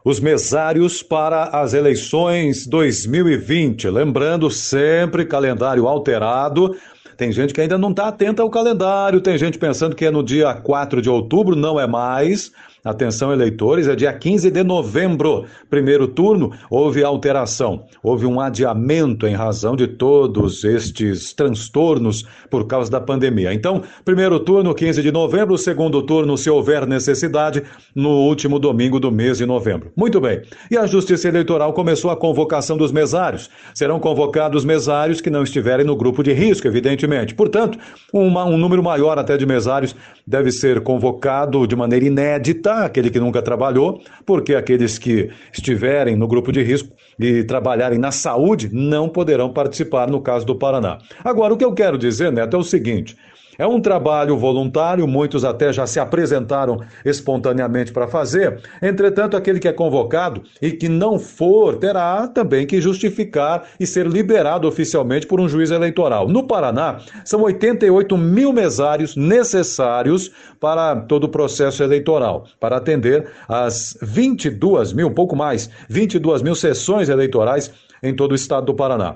os 0.05 0.21
mesários 0.21 1.03
para 1.03 1.45
as 1.45 1.73
eleições 1.73 2.67
2020. 2.67 3.89
Lembrando 3.89 4.51
sempre 4.51 5.25
calendário 5.25 5.87
alterado. 5.87 6.77
Tem 7.17 7.33
gente 7.33 7.55
que 7.55 7.61
ainda 7.61 7.79
não 7.79 7.91
está 7.91 8.09
atenta 8.09 8.43
ao 8.43 8.51
calendário, 8.51 9.21
tem 9.21 9.39
gente 9.39 9.57
pensando 9.57 9.95
que 9.95 10.05
é 10.05 10.11
no 10.11 10.23
dia 10.23 10.53
4 10.53 11.01
de 11.01 11.09
outubro, 11.09 11.55
não 11.55 11.79
é 11.79 11.87
mais. 11.87 12.51
Atenção, 12.85 13.33
eleitores, 13.33 13.89
é 13.89 13.97
dia 13.97 14.13
15 14.13 14.51
de 14.51 14.63
novembro. 14.63 15.47
Primeiro 15.71 16.07
turno, 16.07 16.53
houve 16.69 17.03
alteração, 17.03 17.87
houve 18.03 18.27
um 18.27 18.39
adiamento 18.39 19.27
em 19.27 19.35
razão 19.35 19.75
de 19.75 19.87
todos 19.87 20.65
estes 20.65 21.33
transtornos 21.33 22.27
por 22.51 22.67
causa 22.67 22.91
da 22.91 23.01
pandemia. 23.01 23.55
Então, 23.55 23.81
primeiro 24.05 24.39
turno, 24.39 24.75
15 24.75 25.01
de 25.01 25.11
novembro, 25.11 25.57
segundo 25.57 26.03
turno, 26.03 26.37
se 26.37 26.51
houver 26.51 26.87
necessidade, 26.87 27.63
no 27.95 28.11
último 28.11 28.59
domingo 28.59 29.01
do 29.01 29.11
mês 29.11 29.39
de 29.39 29.47
novembro. 29.47 29.91
Muito 29.97 30.21
bem. 30.21 30.43
E 30.71 30.77
a 30.77 30.85
Justiça 30.85 31.29
Eleitoral 31.29 31.73
começou 31.73 32.11
a 32.11 32.17
convocação 32.17 32.77
dos 32.77 32.93
mesários. 32.93 33.49
Serão 33.73 33.99
convocados 33.99 34.63
mesários 34.63 35.23
que 35.23 35.31
não 35.31 35.43
estiverem 35.43 35.87
no 35.87 35.97
grupo 35.97 36.23
de 36.23 36.35
risco, 36.35 36.67
evidentemente. 36.67 37.35
Portanto, 37.35 37.79
uma, 38.13 38.45
um 38.45 38.59
número 38.59 38.83
maior 38.83 39.19
até 39.19 39.39
de 39.39 39.47
mesários 39.47 39.97
deve 40.27 40.53
ser 40.53 40.83
convocado 40.83 41.67
de 41.67 41.75
maneira 41.75 42.05
inédita 42.05 42.74
aquele 42.83 43.11
que 43.11 43.21
nunca 43.21 43.41
trabalhou, 43.41 44.01
porque 44.27 44.55
aqueles 44.55 44.99
que 44.99 45.31
estiverem 45.53 46.17
no 46.17 46.27
grupo 46.27 46.51
de 46.51 46.63
risco 46.63 46.91
e 47.19 47.45
trabalharem 47.45 47.99
na 47.99 48.11
saúde 48.11 48.69
não 48.73 49.09
poderão 49.09 49.53
participar 49.53 50.11
no 50.11 50.21
caso 50.21 50.45
do 50.45 50.57
Paraná. 50.57 50.99
Agora, 51.23 51.55
o 51.55 51.57
que 51.57 51.65
eu 51.65 51.73
quero 51.73 51.97
dizer, 51.97 52.33
Neto, 52.33 52.57
é 52.57 52.59
o 52.59 52.65
seguinte: 52.65 53.17
é 53.59 53.67
um 53.67 53.81
trabalho 53.81 54.37
voluntário, 54.37 55.07
muitos 55.07 55.45
até 55.45 55.73
já 55.73 55.87
se 55.87 56.01
apresentaram 56.01 56.81
espontaneamente 57.05 57.93
para 57.93 58.07
fazer. 58.07 58.61
Entretanto, 58.83 59.37
aquele 59.37 59.59
que 59.59 59.69
é 59.69 59.73
convocado 59.73 60.43
e 60.61 60.73
que 60.73 60.89
não 60.89 61.19
for, 61.19 61.77
terá 61.77 62.27
também 62.29 62.67
que 62.67 62.81
justificar 62.81 63.65
e 63.79 63.87
ser 63.87 64.07
liberado 64.07 64.67
oficialmente 64.67 65.27
por 65.27 65.41
um 65.41 65.49
juiz 65.49 65.71
eleitoral. 65.71 66.29
No 66.29 66.47
Paraná, 66.47 67.01
são 67.25 67.43
88 67.43 68.17
mil 68.17 68.53
mesários 68.53 69.17
necessários 69.17 70.31
para 70.61 70.97
todo 70.97 71.25
o 71.25 71.29
processo 71.29 71.83
eleitoral, 71.83 72.47
para 72.59 72.77
atender 72.77 73.29
as 73.49 73.97
22 74.01 74.93
mil, 74.93 75.11
pouco 75.11 75.37
mais, 75.37 75.71
22 75.89 76.43
mil 76.43 76.55
sessões 76.55 77.09
eleitorais 77.09 77.73
em 78.03 78.15
todo 78.15 78.33
o 78.33 78.35
estado 78.35 78.67
do 78.67 78.75
Paraná. 78.75 79.15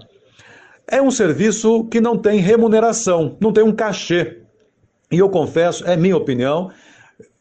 É 0.90 1.02
um 1.02 1.10
serviço 1.10 1.84
que 1.84 2.00
não 2.00 2.16
tem 2.16 2.40
remuneração, 2.40 3.36
não 3.40 3.52
tem 3.52 3.62
um 3.62 3.72
cachê. 3.72 4.38
E 5.12 5.18
eu 5.18 5.28
confesso, 5.28 5.84
é 5.86 5.94
minha 5.98 6.16
opinião, 6.16 6.70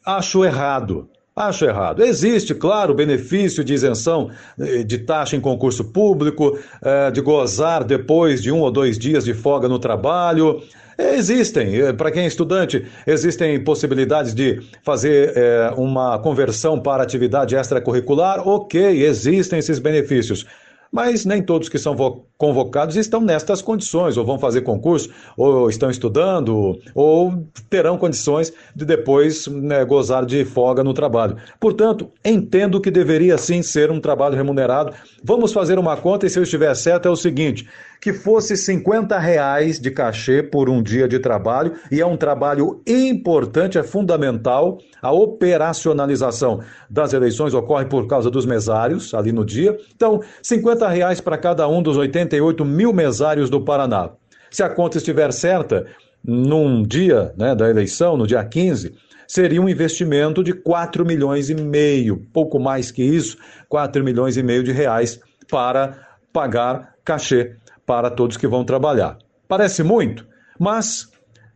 acho 0.04 0.44
errado. 0.44 1.08
Acho 1.34 1.64
errado. 1.64 2.02
Existe, 2.02 2.54
claro, 2.54 2.92
benefício 2.94 3.64
de 3.64 3.72
isenção 3.72 4.28
eh, 4.58 4.82
de 4.82 4.98
taxa 4.98 5.36
em 5.36 5.40
concurso 5.40 5.84
público, 5.84 6.58
eh, 6.82 7.10
de 7.10 7.20
gozar 7.20 7.84
depois 7.84 8.42
de 8.42 8.50
um 8.50 8.60
ou 8.60 8.70
dois 8.70 8.98
dias 8.98 9.24
de 9.24 9.32
folga 9.32 9.68
no 9.68 9.78
trabalho. 9.78 10.60
Existem, 10.98 11.76
eh, 11.80 11.92
para 11.92 12.10
quem 12.10 12.24
é 12.24 12.26
estudante, 12.26 12.84
existem 13.06 13.62
possibilidades 13.62 14.34
de 14.34 14.60
fazer 14.82 15.32
uma 15.76 16.18
conversão 16.18 16.80
para 16.80 17.04
atividade 17.04 17.54
extracurricular. 17.54 18.46
Ok, 18.46 19.04
existem 19.04 19.60
esses 19.60 19.78
benefícios 19.78 20.44
mas 20.92 21.24
nem 21.24 21.42
todos 21.42 21.68
que 21.68 21.78
são 21.78 21.96
convocados 22.36 22.96
estão 22.96 23.20
nestas 23.20 23.60
condições, 23.60 24.16
ou 24.16 24.24
vão 24.24 24.38
fazer 24.38 24.62
concurso, 24.62 25.10
ou 25.36 25.68
estão 25.68 25.90
estudando, 25.90 26.78
ou 26.94 27.44
terão 27.68 27.98
condições 27.98 28.52
de 28.74 28.84
depois 28.84 29.46
né, 29.48 29.84
gozar 29.84 30.24
de 30.24 30.44
folga 30.44 30.84
no 30.84 30.94
trabalho. 30.94 31.36
Portanto, 31.60 32.10
entendo 32.24 32.80
que 32.80 32.90
deveria 32.90 33.36
sim 33.36 33.62
ser 33.62 33.90
um 33.90 34.00
trabalho 34.00 34.36
remunerado. 34.36 34.92
Vamos 35.22 35.52
fazer 35.52 35.78
uma 35.78 35.96
conta 35.96 36.26
e 36.26 36.30
se 36.30 36.38
eu 36.38 36.42
estiver 36.42 36.74
certo 36.74 37.06
é 37.06 37.10
o 37.10 37.16
seguinte: 37.16 37.68
que 38.00 38.12
fosse 38.12 38.56
50 38.56 39.18
reais 39.18 39.80
de 39.80 39.90
cachê 39.90 40.42
por 40.42 40.68
um 40.68 40.82
dia 40.82 41.08
de 41.08 41.18
trabalho, 41.18 41.74
e 41.90 42.00
é 42.00 42.06
um 42.06 42.16
trabalho 42.16 42.80
importante, 42.86 43.78
é 43.78 43.82
fundamental. 43.82 44.78
A 45.02 45.12
operacionalização 45.12 46.60
das 46.88 47.12
eleições 47.12 47.54
ocorre 47.54 47.86
por 47.86 48.06
causa 48.06 48.30
dos 48.30 48.46
mesários 48.46 49.14
ali 49.14 49.32
no 49.32 49.44
dia. 49.44 49.76
Então, 49.94 50.20
50 50.42 50.88
reais 50.88 51.20
para 51.20 51.36
cada 51.36 51.68
um 51.68 51.82
dos 51.82 51.96
88 51.96 52.64
mil 52.64 52.92
mesários 52.92 53.50
do 53.50 53.60
Paraná. 53.60 54.10
Se 54.50 54.62
a 54.62 54.68
conta 54.68 54.98
estiver 54.98 55.32
certa, 55.32 55.86
num 56.24 56.82
dia 56.82 57.32
né, 57.36 57.54
da 57.54 57.68
eleição, 57.68 58.16
no 58.16 58.26
dia 58.26 58.44
15, 58.44 58.94
seria 59.26 59.60
um 59.60 59.68
investimento 59.68 60.42
de 60.42 60.52
4 60.52 61.04
milhões 61.04 61.50
e 61.50 61.54
meio, 61.54 62.26
pouco 62.32 62.58
mais 62.58 62.90
que 62.90 63.02
isso, 63.02 63.36
4 63.68 64.02
milhões 64.02 64.36
e 64.36 64.42
meio 64.42 64.62
de 64.62 64.72
reais 64.72 65.20
para 65.50 65.98
pagar 66.32 66.94
cachê 67.04 67.56
para 67.88 68.10
todos 68.10 68.36
que 68.36 68.46
vão 68.46 68.66
trabalhar. 68.66 69.16
Parece 69.48 69.82
muito, 69.82 70.26
mas 70.60 71.10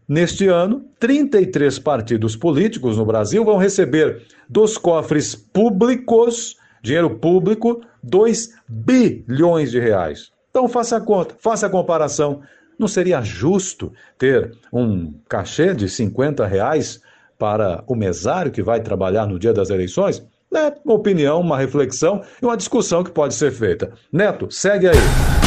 neste 0.08 0.48
ano, 0.48 0.86
33 0.98 1.78
partidos 1.78 2.34
políticos 2.34 2.96
no 2.96 3.04
Brasil 3.04 3.44
vão 3.44 3.58
receber 3.58 4.22
dos 4.48 4.78
cofres 4.78 5.34
públicos, 5.34 6.56
dinheiro 6.82 7.10
público, 7.18 7.82
2 8.02 8.54
bilhões 8.66 9.70
de 9.70 9.78
reais. 9.78 10.32
Então 10.48 10.66
faça 10.66 10.96
a 10.96 11.00
conta, 11.02 11.34
faça 11.38 11.66
a 11.66 11.70
comparação. 11.70 12.40
Não 12.78 12.88
seria 12.88 13.20
justo 13.20 13.92
ter 14.16 14.56
um 14.72 15.12
cachê 15.28 15.74
de 15.74 15.86
50 15.86 16.46
reais 16.46 17.02
para 17.38 17.84
o 17.86 17.94
mesário 17.94 18.50
que 18.50 18.62
vai 18.62 18.80
trabalhar 18.80 19.26
no 19.26 19.38
dia 19.38 19.52
das 19.52 19.68
eleições? 19.68 20.26
É 20.54 20.72
uma 20.82 20.94
opinião, 20.94 21.40
uma 21.40 21.58
reflexão 21.58 22.22
e 22.40 22.44
uma 22.44 22.56
discussão 22.56 23.04
que 23.04 23.10
pode 23.10 23.34
ser 23.34 23.52
feita. 23.52 23.92
Neto, 24.10 24.50
segue 24.50 24.88
aí. 24.88 25.41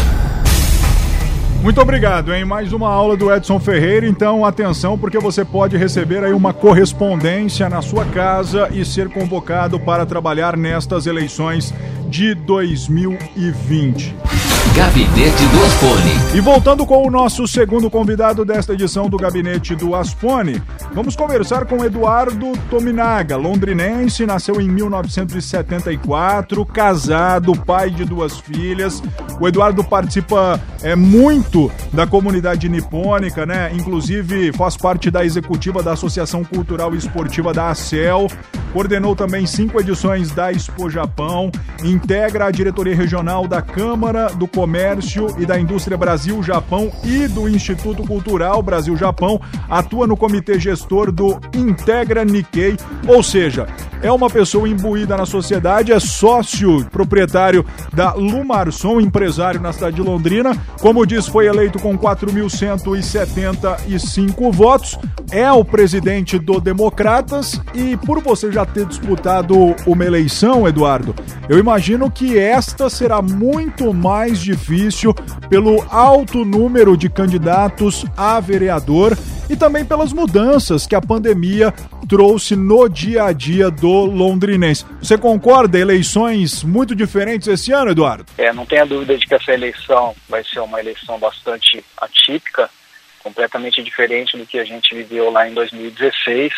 Muito 1.65 1.81
obrigado, 1.81 2.31
hein? 2.31 2.45
Mais 2.45 2.71
uma 2.73 2.87
aula 2.87 3.17
do 3.17 3.33
Edson 3.33 3.59
Ferreira. 3.59 4.07
Então, 4.07 4.45
atenção, 4.45 4.99
porque 4.99 5.17
você 5.17 5.43
pode 5.43 5.75
receber 5.75 6.23
aí 6.23 6.31
uma 6.31 6.53
correspondência 6.53 7.67
na 7.67 7.81
sua 7.81 8.05
casa 8.05 8.69
e 8.71 8.85
ser 8.85 9.09
convocado 9.09 9.79
para 9.79 10.05
trabalhar 10.05 10.55
nestas 10.55 11.07
eleições 11.07 11.73
de 12.07 12.35
2020. 12.35 14.15
Gabinete 14.75 15.45
do 15.47 15.63
Aspone. 15.63 16.37
E 16.37 16.41
voltando 16.41 16.85
com 16.85 17.07
o 17.07 17.09
nosso 17.09 17.47
segundo 17.47 17.89
convidado 17.89 18.43
desta 18.43 18.73
edição 18.73 19.07
do 19.07 19.15
Gabinete 19.15 19.73
do 19.73 19.95
Aspone, 19.95 20.61
vamos 20.93 21.15
conversar 21.15 21.65
com 21.65 21.85
Eduardo 21.85 22.51
Tominaga, 22.69 23.37
londrinense, 23.37 24.25
nasceu 24.25 24.59
em 24.59 24.67
1974, 24.67 26.65
casado, 26.65 27.53
pai 27.55 27.89
de 27.89 28.03
duas 28.03 28.37
filhas. 28.37 29.01
O 29.39 29.47
Eduardo 29.47 29.81
participa 29.81 30.59
é, 30.83 30.93
muito 30.93 31.71
da 31.93 32.05
comunidade 32.05 32.67
nipônica, 32.67 33.45
né? 33.45 33.71
Inclusive 33.73 34.51
faz 34.51 34.75
parte 34.75 35.09
da 35.09 35.23
executiva 35.23 35.81
da 35.81 35.93
Associação 35.93 36.43
Cultural 36.43 36.93
e 36.93 36.97
Esportiva 36.97 37.53
da 37.53 37.69
ACEL, 37.69 38.27
coordenou 38.73 39.15
também 39.15 39.45
cinco 39.45 39.79
edições 39.79 40.31
da 40.31 40.51
Expo 40.51 40.89
Japão, 40.89 41.49
integra 41.81 42.47
a 42.47 42.51
diretoria 42.51 42.93
regional 42.93 43.47
da 43.47 43.61
Câmara 43.61 44.27
do 44.27 44.45
Comércio 44.45 44.64
Comércio 44.65 45.27
e 45.37 45.45
da 45.45 45.59
Indústria 45.59 45.95
Brasil-Japão 45.95 46.91
e 47.03 47.27
do 47.27 47.47
Instituto 47.47 48.01
Cultural 48.01 48.63
Brasil-Japão, 48.63 49.39
atua 49.69 50.07
no 50.07 50.17
comitê 50.17 50.59
gestor 50.59 51.11
do 51.11 51.39
Integra 51.53 52.25
Nikkei, 52.25 52.75
ou 53.07 53.21
seja, 53.21 53.67
é 54.01 54.11
uma 54.11 54.27
pessoa 54.27 54.67
imbuída 54.67 55.15
na 55.15 55.27
sociedade, 55.27 55.91
é 55.91 55.99
sócio 55.99 56.83
proprietário 56.85 57.63
da 57.93 58.13
Lumarson, 58.13 58.99
empresário 58.99 59.61
na 59.61 59.71
cidade 59.71 59.97
de 59.97 60.01
Londrina. 60.01 60.57
Como 60.81 61.05
diz, 61.05 61.27
foi 61.27 61.45
eleito 61.45 61.77
com 61.77 61.95
4.175 61.95 64.51
votos, 64.51 64.97
é 65.31 65.51
o 65.51 65.63
presidente 65.63 66.39
do 66.39 66.59
Democratas 66.59 67.61
e 67.75 67.95
por 67.97 68.19
você 68.19 68.51
já 68.51 68.65
ter 68.65 68.87
disputado 68.87 69.75
uma 69.85 70.03
eleição, 70.03 70.67
Eduardo, 70.67 71.13
eu 71.47 71.59
imagino 71.59 72.09
que 72.09 72.35
esta 72.35 72.89
será 72.89 73.21
muito 73.21 73.93
mais 73.93 74.39
difícil 74.39 74.54
difícil 74.55 75.13
pelo 75.49 75.85
alto 75.91 76.45
número 76.45 76.95
de 76.95 77.09
candidatos 77.09 78.05
a 78.15 78.39
vereador 78.39 79.17
e 79.49 79.55
também 79.55 79.83
pelas 79.83 80.13
mudanças 80.13 80.87
que 80.87 80.95
a 80.95 81.01
pandemia 81.01 81.73
trouxe 82.07 82.55
no 82.55 82.87
dia 82.87 83.25
a 83.25 83.33
dia 83.33 83.69
do 83.69 84.05
londrinense. 84.05 84.85
Você 85.01 85.17
concorda? 85.17 85.77
Eleições 85.77 86.63
muito 86.63 86.95
diferentes 86.95 87.47
esse 87.47 87.71
ano, 87.71 87.91
Eduardo? 87.91 88.25
É, 88.37 88.53
não 88.53 88.65
tenha 88.65 88.85
dúvida 88.85 89.17
de 89.17 89.25
que 89.25 89.35
essa 89.35 89.51
eleição 89.51 90.15
vai 90.29 90.43
ser 90.43 90.59
uma 90.59 90.79
eleição 90.79 91.19
bastante 91.19 91.83
atípica, 91.97 92.69
completamente 93.19 93.83
diferente 93.83 94.37
do 94.37 94.45
que 94.45 94.57
a 94.57 94.63
gente 94.63 94.95
viveu 94.95 95.29
lá 95.31 95.49
em 95.49 95.53
2016, 95.53 96.53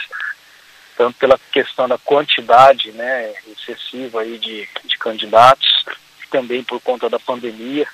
tanto 0.95 1.17
pela 1.17 1.39
questão 1.51 1.87
da 1.87 1.97
quantidade 1.97 2.91
né, 2.91 3.33
excessiva 3.47 4.21
aí 4.21 4.37
de, 4.37 4.67
de 4.85 4.97
candidatos, 4.97 5.85
também 6.27 6.63
por 6.63 6.79
conta 6.81 7.09
da 7.09 7.19
pandemia. 7.19 7.87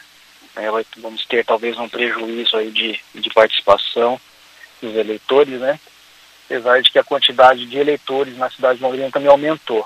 Né, 0.56 0.67
vamos 0.98 1.26
ter 1.26 1.43
talvez 1.43 1.78
um 1.78 1.89
prejuízo 1.89 2.56
aí 2.56 2.72
de, 2.72 3.00
de 3.15 3.30
participação 3.32 4.19
dos 4.82 4.96
eleitores, 4.96 5.60
né? 5.60 5.80
Apesar 6.46 6.82
de 6.82 6.91
que 6.91 7.00
a 7.00 7.04
quantidade 7.04 7.65
de 7.65 7.78
eleitores 7.78 8.38
na 8.38 8.50
cidade 8.50 8.78
de 8.78 8.84
Londrina 8.84 9.10
também 9.10 9.30
aumentou. 9.30 9.86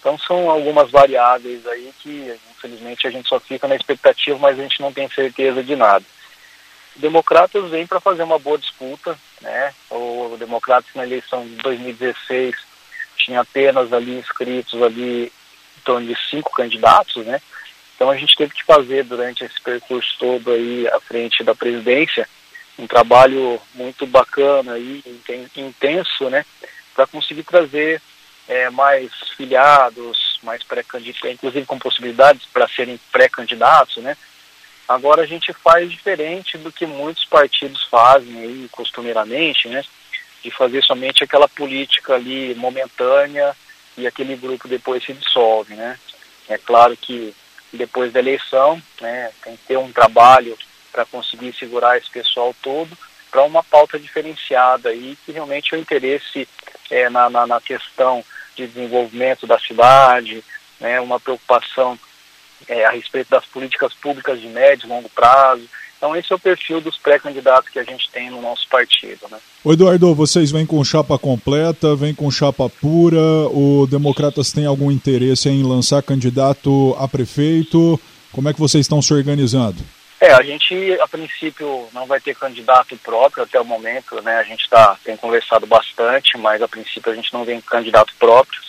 Então 0.00 0.18
são 0.18 0.50
algumas 0.50 0.90
variáveis 0.90 1.64
aí 1.66 1.92
que 2.00 2.36
infelizmente 2.50 3.06
a 3.06 3.10
gente 3.10 3.28
só 3.28 3.38
fica 3.38 3.68
na 3.68 3.76
expectativa, 3.76 4.36
mas 4.38 4.58
a 4.58 4.62
gente 4.62 4.80
não 4.80 4.92
tem 4.92 5.08
certeza 5.08 5.62
de 5.62 5.76
nada. 5.76 6.04
Democratas 6.96 7.70
vem 7.70 7.86
para 7.86 8.00
fazer 8.00 8.22
uma 8.22 8.38
boa 8.38 8.58
disputa, 8.58 9.16
né? 9.40 9.72
O 9.90 10.36
Democratas 10.38 10.90
na 10.94 11.04
eleição 11.04 11.46
de 11.46 11.54
2016 11.56 12.54
tinha 13.16 13.40
apenas 13.40 13.92
ali 13.92 14.18
inscritos 14.18 14.82
ali 14.82 15.26
em 15.26 15.80
torno 15.84 16.06
de 16.06 16.16
cinco 16.28 16.50
candidatos, 16.52 17.24
né? 17.24 17.40
Então 18.02 18.10
a 18.10 18.16
gente 18.16 18.34
teve 18.34 18.52
que 18.52 18.64
fazer 18.64 19.04
durante 19.04 19.44
esse 19.44 19.60
percurso 19.60 20.16
todo 20.18 20.50
aí 20.50 20.88
à 20.88 20.98
frente 20.98 21.44
da 21.44 21.54
presidência 21.54 22.28
um 22.76 22.84
trabalho 22.84 23.60
muito 23.76 24.04
bacana 24.08 24.76
e 24.76 25.04
intenso, 25.56 26.28
né, 26.28 26.44
para 26.96 27.06
conseguir 27.06 27.44
trazer 27.44 28.02
é, 28.48 28.68
mais 28.70 29.12
filiados, 29.36 30.40
mais 30.42 30.64
pré-candidatos, 30.64 31.30
inclusive 31.30 31.64
com 31.64 31.78
possibilidades 31.78 32.44
para 32.52 32.66
serem 32.66 32.98
pré-candidatos, 33.12 33.98
né. 33.98 34.16
Agora 34.88 35.22
a 35.22 35.26
gente 35.26 35.52
faz 35.52 35.88
diferente 35.88 36.58
do 36.58 36.72
que 36.72 36.84
muitos 36.84 37.24
partidos 37.26 37.84
fazem 37.84 38.36
aí 38.40 38.68
costumeiramente, 38.72 39.68
né, 39.68 39.84
de 40.42 40.50
fazer 40.50 40.82
somente 40.82 41.22
aquela 41.22 41.46
política 41.46 42.16
ali 42.16 42.52
momentânea 42.56 43.56
e 43.96 44.08
aquele 44.08 44.34
grupo 44.34 44.66
depois 44.66 45.04
se 45.04 45.12
dissolve, 45.12 45.76
né. 45.76 45.96
É 46.48 46.58
claro 46.58 46.96
que 46.96 47.32
depois 47.76 48.12
da 48.12 48.20
eleição, 48.20 48.80
né, 49.00 49.30
tem 49.42 49.56
que 49.56 49.64
ter 49.66 49.78
um 49.78 49.92
trabalho 49.92 50.56
para 50.92 51.04
conseguir 51.06 51.54
segurar 51.54 51.96
esse 51.96 52.10
pessoal 52.10 52.54
todo 52.62 52.96
para 53.30 53.42
uma 53.42 53.62
pauta 53.62 53.98
diferenciada 53.98 54.90
aí, 54.90 55.16
que 55.24 55.32
realmente 55.32 55.74
é 55.74 55.78
o 55.78 55.80
interesse 55.80 56.46
é, 56.90 57.08
na, 57.08 57.30
na, 57.30 57.46
na, 57.46 57.60
questão 57.60 58.22
de 58.54 58.66
desenvolvimento 58.66 59.46
da 59.46 59.58
cidade, 59.58 60.44
né, 60.78 61.00
uma 61.00 61.18
preocupação 61.18 61.98
é, 62.68 62.84
a 62.84 62.90
respeito 62.90 63.30
das 63.30 63.46
políticas 63.46 63.94
públicas 63.94 64.38
de 64.38 64.48
médio 64.48 64.86
e 64.86 64.88
longo 64.88 65.08
prazo, 65.08 65.66
então 66.02 66.16
esse 66.16 66.32
é 66.32 66.34
o 66.34 66.38
perfil 66.38 66.80
dos 66.80 66.98
pré-candidatos 66.98 67.70
que 67.70 67.78
a 67.78 67.84
gente 67.84 68.10
tem 68.10 68.28
no 68.28 68.42
nosso 68.42 68.66
partido. 68.68 69.28
Né? 69.30 69.38
O 69.62 69.72
Eduardo, 69.72 70.12
vocês 70.16 70.50
vêm 70.50 70.66
com 70.66 70.82
chapa 70.82 71.16
completa, 71.16 71.94
vêm 71.94 72.12
com 72.12 72.28
chapa 72.28 72.68
pura, 72.68 73.20
o 73.52 73.86
Democratas 73.88 74.50
tem 74.50 74.66
algum 74.66 74.90
interesse 74.90 75.48
em 75.48 75.62
lançar 75.62 76.02
candidato 76.02 76.96
a 76.98 77.06
prefeito? 77.06 78.00
Como 78.32 78.48
é 78.48 78.52
que 78.52 78.58
vocês 78.58 78.84
estão 78.84 79.00
se 79.00 79.14
organizando? 79.14 79.76
É, 80.20 80.32
a 80.32 80.42
gente 80.42 80.74
a 81.00 81.06
princípio 81.06 81.86
não 81.92 82.04
vai 82.04 82.20
ter 82.20 82.34
candidato 82.34 82.96
próprio 82.96 83.44
até 83.44 83.60
o 83.60 83.64
momento, 83.64 84.20
né? 84.22 84.38
A 84.38 84.42
gente 84.42 84.68
tá, 84.68 84.96
tem 85.04 85.16
conversado 85.16 85.66
bastante, 85.66 86.36
mas 86.36 86.60
a 86.60 86.66
princípio 86.66 87.12
a 87.12 87.14
gente 87.14 87.32
não 87.32 87.44
vem 87.44 87.60
candidato 87.60 88.12
próprio. 88.18 88.60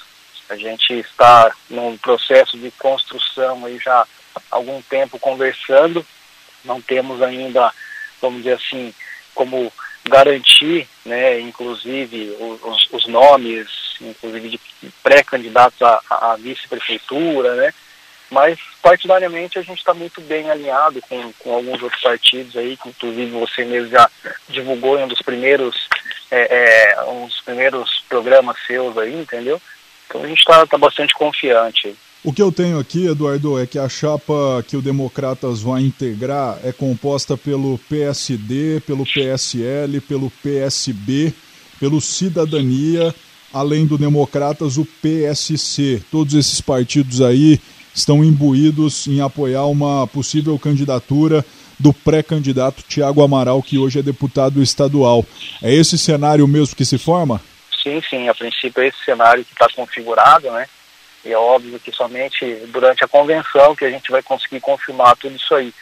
A 0.49 0.55
gente 0.55 0.93
está 0.99 1.51
num 1.67 1.97
processo 1.97 2.59
de 2.59 2.69
construção 2.71 3.65
aí 3.65 3.79
já 3.79 4.05
há 4.35 4.41
algum 4.51 4.79
tempo 4.83 5.17
conversando 5.17 6.05
não 6.63 6.81
temos 6.81 7.21
ainda, 7.21 7.71
vamos 8.21 8.39
dizer 8.39 8.53
assim, 8.53 8.93
como 9.33 9.71
garantir, 10.05 10.87
né, 11.05 11.39
inclusive 11.39 12.35
os, 12.39 12.87
os 12.91 13.07
nomes, 13.07 13.67
inclusive 14.01 14.49
de 14.49 14.59
pré-candidatos 15.01 15.81
à, 15.81 16.01
à 16.09 16.35
vice-prefeitura, 16.35 17.55
né, 17.55 17.73
mas 18.29 18.59
partidariamente 18.81 19.59
a 19.59 19.61
gente 19.61 19.77
está 19.77 19.93
muito 19.93 20.19
bem 20.21 20.49
alinhado 20.49 20.99
com, 21.01 21.31
com 21.33 21.53
alguns 21.53 21.81
outros 21.81 22.01
partidos 22.01 22.57
aí, 22.57 22.75
que 22.75 22.89
inclusive 22.89 23.31
você 23.31 23.63
mesmo 23.63 23.89
já 23.89 24.09
divulgou 24.49 24.99
em 24.99 25.03
um 25.03 25.07
dos 25.07 25.21
primeiros, 25.21 25.87
é, 26.31 26.95
é, 26.95 27.03
um 27.03 27.27
dos 27.27 27.39
primeiros 27.41 28.03
programas 28.09 28.57
seus 28.65 28.97
aí, 28.97 29.13
entendeu? 29.13 29.61
Então 30.07 30.23
a 30.23 30.27
gente 30.27 30.39
está 30.39 30.65
tá 30.65 30.77
bastante 30.77 31.13
confiante. 31.13 31.95
O 32.25 32.31
que 32.31 32.41
eu 32.41 32.53
tenho 32.53 32.79
aqui, 32.79 33.05
Eduardo, 33.05 33.59
é 33.59 33.67
que 33.67 33.77
a 33.77 33.89
chapa 33.89 34.63
que 34.65 34.77
o 34.77 34.81
Democratas 34.81 35.61
vai 35.61 35.81
integrar 35.81 36.57
é 36.63 36.71
composta 36.71 37.35
pelo 37.35 37.77
PSD, 37.89 38.81
pelo 38.87 39.03
PSL, 39.03 39.99
pelo 39.99 40.31
PSB, 40.41 41.33
pelo 41.81 41.99
Cidadania, 41.99 43.13
além 43.53 43.85
do 43.85 43.97
Democratas, 43.97 44.77
o 44.77 44.85
PSC. 44.85 46.01
Todos 46.09 46.33
esses 46.33 46.61
partidos 46.61 47.19
aí 47.19 47.59
estão 47.93 48.23
imbuídos 48.23 49.05
em 49.05 49.19
apoiar 49.19 49.65
uma 49.65 50.07
possível 50.07 50.57
candidatura 50.57 51.45
do 51.77 51.91
pré-candidato 51.91 52.83
Tiago 52.87 53.21
Amaral, 53.21 53.61
que 53.61 53.77
hoje 53.77 53.99
é 53.99 54.01
deputado 54.01 54.63
estadual. 54.63 55.25
É 55.61 55.73
esse 55.73 55.97
cenário 55.97 56.47
mesmo 56.47 56.73
que 56.73 56.85
se 56.85 56.97
forma? 56.97 57.41
Sim, 57.83 58.01
sim. 58.09 58.29
A 58.29 58.33
princípio 58.33 58.81
é 58.81 58.87
esse 58.87 59.03
cenário 59.03 59.43
que 59.43 59.51
está 59.51 59.67
configurado, 59.75 60.49
né? 60.51 60.65
E 61.25 61.31
é 61.31 61.37
óbvio 61.37 61.79
que 61.79 61.91
somente 61.91 62.45
durante 62.67 63.03
a 63.03 63.07
convenção 63.07 63.75
que 63.75 63.85
a 63.85 63.89
gente 63.89 64.11
vai 64.11 64.21
conseguir 64.21 64.59
confirmar 64.59 65.15
tudo 65.15 65.35
isso 65.35 65.55
aí. 65.55 65.73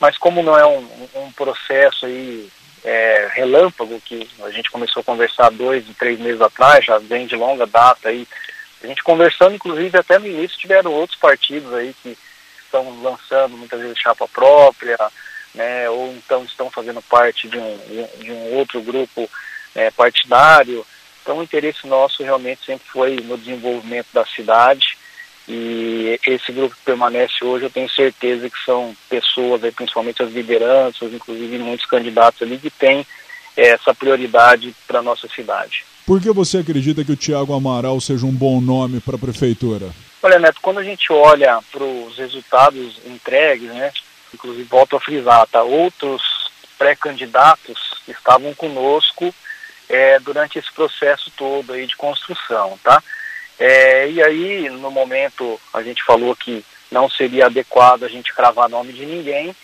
Mas 0.00 0.16
como 0.16 0.42
não 0.42 0.56
é 0.56 0.64
um, 0.64 0.88
um 1.16 1.32
processo 1.32 2.06
aí 2.06 2.48
é, 2.84 3.28
relâmpago, 3.32 4.00
que 4.00 4.28
a 4.42 4.50
gente 4.50 4.70
começou 4.70 5.00
a 5.00 5.04
conversar 5.04 5.50
dois, 5.50 5.84
três 5.98 6.18
meses 6.18 6.40
atrás, 6.40 6.84
já 6.84 6.98
vem 6.98 7.26
de 7.26 7.34
longa 7.34 7.66
data 7.66 8.08
aí, 8.08 8.26
a 8.82 8.86
gente 8.86 9.02
conversando, 9.02 9.56
inclusive 9.56 9.98
até 9.98 10.18
no 10.18 10.26
início 10.26 10.58
tiveram 10.58 10.92
outros 10.92 11.18
partidos 11.18 11.72
aí 11.74 11.94
que 12.02 12.16
estão 12.62 13.02
lançando 13.02 13.56
muitas 13.56 13.80
vezes 13.80 13.98
chapa 13.98 14.28
própria, 14.28 14.96
né, 15.54 15.90
ou 15.90 16.12
então 16.12 16.44
estão 16.44 16.70
fazendo 16.70 17.02
parte 17.02 17.48
de 17.48 17.58
um, 17.58 17.78
de 18.20 18.30
um 18.30 18.54
outro 18.54 18.80
grupo 18.80 19.28
é, 19.74 19.90
partidário. 19.90 20.86
Então 21.28 21.40
o 21.40 21.42
interesse 21.42 21.86
nosso 21.86 22.22
realmente 22.22 22.64
sempre 22.64 22.88
foi 22.88 23.16
no 23.16 23.36
desenvolvimento 23.36 24.06
da 24.14 24.24
cidade 24.24 24.96
e 25.46 26.18
esse 26.26 26.50
grupo 26.50 26.74
que 26.74 26.80
permanece 26.86 27.44
hoje, 27.44 27.66
eu 27.66 27.70
tenho 27.70 27.90
certeza 27.90 28.48
que 28.48 28.64
são 28.64 28.96
pessoas, 29.10 29.60
principalmente 29.74 30.22
as 30.22 30.32
lideranças, 30.32 31.12
inclusive 31.12 31.58
muitos 31.58 31.84
candidatos 31.84 32.40
ali, 32.40 32.56
que 32.56 32.70
têm 32.70 33.06
é, 33.54 33.68
essa 33.68 33.92
prioridade 33.94 34.74
para 34.86 35.00
a 35.00 35.02
nossa 35.02 35.28
cidade. 35.28 35.84
Por 36.06 36.18
que 36.18 36.30
você 36.30 36.58
acredita 36.58 37.04
que 37.04 37.12
o 37.12 37.16
Tiago 37.16 37.52
Amaral 37.52 38.00
seja 38.00 38.24
um 38.24 38.32
bom 38.32 38.58
nome 38.58 38.98
para 38.98 39.16
a 39.16 39.18
prefeitura? 39.18 39.90
Olha, 40.22 40.38
Neto, 40.38 40.60
quando 40.62 40.78
a 40.78 40.84
gente 40.84 41.12
olha 41.12 41.60
para 41.70 41.84
os 41.84 42.16
resultados 42.16 43.02
entregues, 43.04 43.68
né, 43.68 43.92
inclusive 44.32 44.62
volto 44.62 44.96
a 44.96 45.00
frisar, 45.00 45.46
tá, 45.48 45.62
outros 45.62 46.22
pré-candidatos 46.78 47.78
estavam 48.08 48.54
conosco 48.54 49.34
é, 49.88 50.18
durante 50.20 50.58
esse 50.58 50.70
processo 50.72 51.30
todo 51.36 51.72
aí 51.72 51.86
de 51.86 51.96
construção, 51.96 52.78
tá? 52.82 53.02
É, 53.58 54.08
e 54.08 54.22
aí, 54.22 54.68
no 54.70 54.90
momento, 54.90 55.60
a 55.72 55.82
gente 55.82 56.04
falou 56.04 56.36
que 56.36 56.64
não 56.90 57.10
seria 57.10 57.46
adequado 57.46 58.04
a 58.04 58.08
gente 58.08 58.32
cravar 58.32 58.68
nome 58.68 58.92
de 58.92 59.04
ninguém 59.04 59.54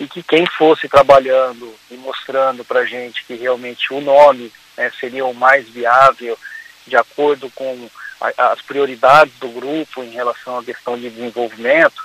e 0.00 0.08
que 0.08 0.22
quem 0.22 0.46
fosse 0.46 0.88
trabalhando 0.88 1.74
e 1.90 1.94
mostrando 1.94 2.64
para 2.64 2.84
gente 2.84 3.24
que 3.24 3.34
realmente 3.34 3.92
o 3.92 4.00
nome 4.00 4.52
né, 4.76 4.90
seria 4.98 5.24
o 5.24 5.34
mais 5.34 5.68
viável 5.68 6.38
de 6.86 6.96
acordo 6.96 7.50
com 7.50 7.88
a, 8.20 8.52
as 8.52 8.62
prioridades 8.62 9.34
do 9.38 9.48
grupo 9.48 10.02
em 10.02 10.10
relação 10.10 10.58
à 10.58 10.64
questão 10.64 10.98
de 10.98 11.10
desenvolvimento, 11.10 12.02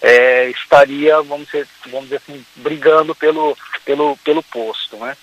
é, 0.00 0.48
estaria, 0.50 1.20
vamos 1.22 1.46
dizer, 1.46 1.66
vamos 1.86 2.04
dizer 2.04 2.16
assim, 2.16 2.44
brigando 2.56 3.14
pelo, 3.14 3.56
pelo, 3.84 4.16
pelo 4.18 4.42
posto, 4.42 4.96
né? 4.96 5.16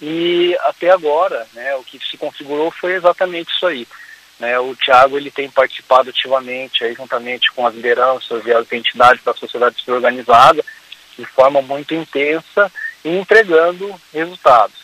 E 0.00 0.56
até 0.60 0.90
agora, 0.90 1.46
né, 1.52 1.74
o 1.76 1.84
que 1.84 1.98
se 1.98 2.16
configurou 2.16 2.70
foi 2.70 2.94
exatamente 2.94 3.52
isso 3.52 3.66
aí. 3.66 3.86
Né, 4.38 4.58
o 4.58 4.74
Tiago 4.74 5.18
ele 5.18 5.30
tem 5.30 5.50
participado 5.50 6.08
ativamente, 6.08 6.82
aí, 6.82 6.94
juntamente 6.94 7.52
com 7.52 7.66
as 7.66 7.74
lideranças 7.74 8.44
e 8.46 8.52
as 8.52 8.70
entidades 8.72 9.22
da 9.22 9.34
sociedade 9.34 9.78
civil 9.78 9.96
organizada, 9.96 10.64
de 11.18 11.24
forma 11.26 11.60
muito 11.60 11.94
intensa 11.94 12.72
e 13.04 13.10
entregando 13.10 13.94
resultados, 14.12 14.76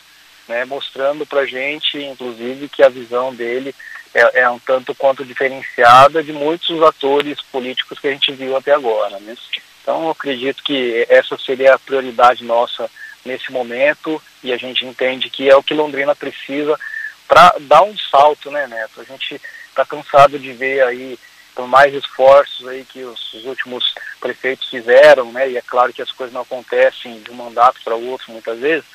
né, 0.47 0.63
mostrando 0.65 1.25
para 1.25 1.41
a 1.41 1.45
gente, 1.45 1.97
inclusive, 1.97 2.69
que 2.69 2.83
a 2.83 2.89
visão 2.89 3.33
dele 3.33 3.73
é, 4.13 4.41
é, 4.41 4.49
um 4.49 4.59
tanto 4.59 4.95
quanto 4.95 5.25
diferenciada 5.25 6.23
de 6.23 6.31
muitos 6.31 6.81
atores 6.83 7.41
políticos 7.41 7.99
que 7.99 8.07
a 8.07 8.11
gente 8.11 8.31
viu 8.31 8.55
até 8.55 8.73
agora. 8.73 9.19
Né? 9.19 9.35
Então, 9.81 10.03
eu 10.03 10.09
acredito 10.11 10.63
que 10.63 11.05
essa 11.09 11.37
seria 11.37 11.73
a 11.73 11.79
prioridade 11.79 12.43
nossa 12.43 12.89
nesse 13.27 13.51
momento 13.51 14.21
e 14.43 14.51
a 14.51 14.57
gente 14.57 14.85
entende 14.85 15.29
que 15.29 15.49
é 15.49 15.55
o 15.55 15.61
que 15.61 15.73
Londrina 15.73 16.15
precisa 16.15 16.79
para 17.27 17.55
dar 17.61 17.83
um 17.83 17.95
salto, 17.97 18.49
né, 18.49 18.65
Neto? 18.67 19.01
A 19.01 19.03
gente 19.03 19.39
está 19.69 19.85
cansado 19.85 20.39
de 20.39 20.53
ver 20.53 20.81
aí 20.83 21.19
por 21.53 21.67
mais 21.67 21.93
esforços 21.93 22.67
aí 22.67 22.85
que 22.85 23.03
os, 23.03 23.33
os, 23.33 23.45
últimos 23.45 23.93
prefeitos 24.21 24.69
fizeram, 24.69 25.31
né? 25.31 25.49
E 25.49 25.57
é 25.57 25.61
claro 25.61 25.91
que 25.91 26.01
as 26.01 26.11
coisas 26.11 26.33
não 26.33 26.41
acontecem 26.41 27.19
de 27.21 27.31
um 27.31 27.35
mandato 27.35 27.79
para 27.83 27.95
outro 27.95 28.31
muitas 28.31 28.59
vezes, 28.59 28.85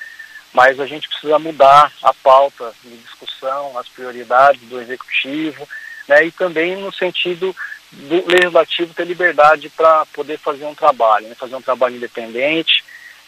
mas 0.53 0.79
a 0.79 0.85
gente 0.85 1.07
precisa 1.07 1.37
mudar 1.37 1.91
a 2.01 2.13
pauta 2.13 2.73
de 2.83 2.97
discussão, 2.97 3.77
as 3.77 3.87
prioridades 3.89 4.61
do 4.61 4.81
executivo, 4.81 5.67
né? 6.07 6.25
E 6.25 6.31
também 6.31 6.75
no 6.77 6.91
sentido 6.91 7.55
do 7.91 8.25
legislativo 8.27 8.93
ter 8.93 9.05
liberdade 9.05 9.69
para 9.69 10.05
poder 10.07 10.39
fazer 10.39 10.65
um 10.65 10.73
trabalho, 10.73 11.27
né? 11.27 11.35
fazer 11.35 11.55
um 11.55 11.61
trabalho 11.61 11.95
independente, 11.95 12.83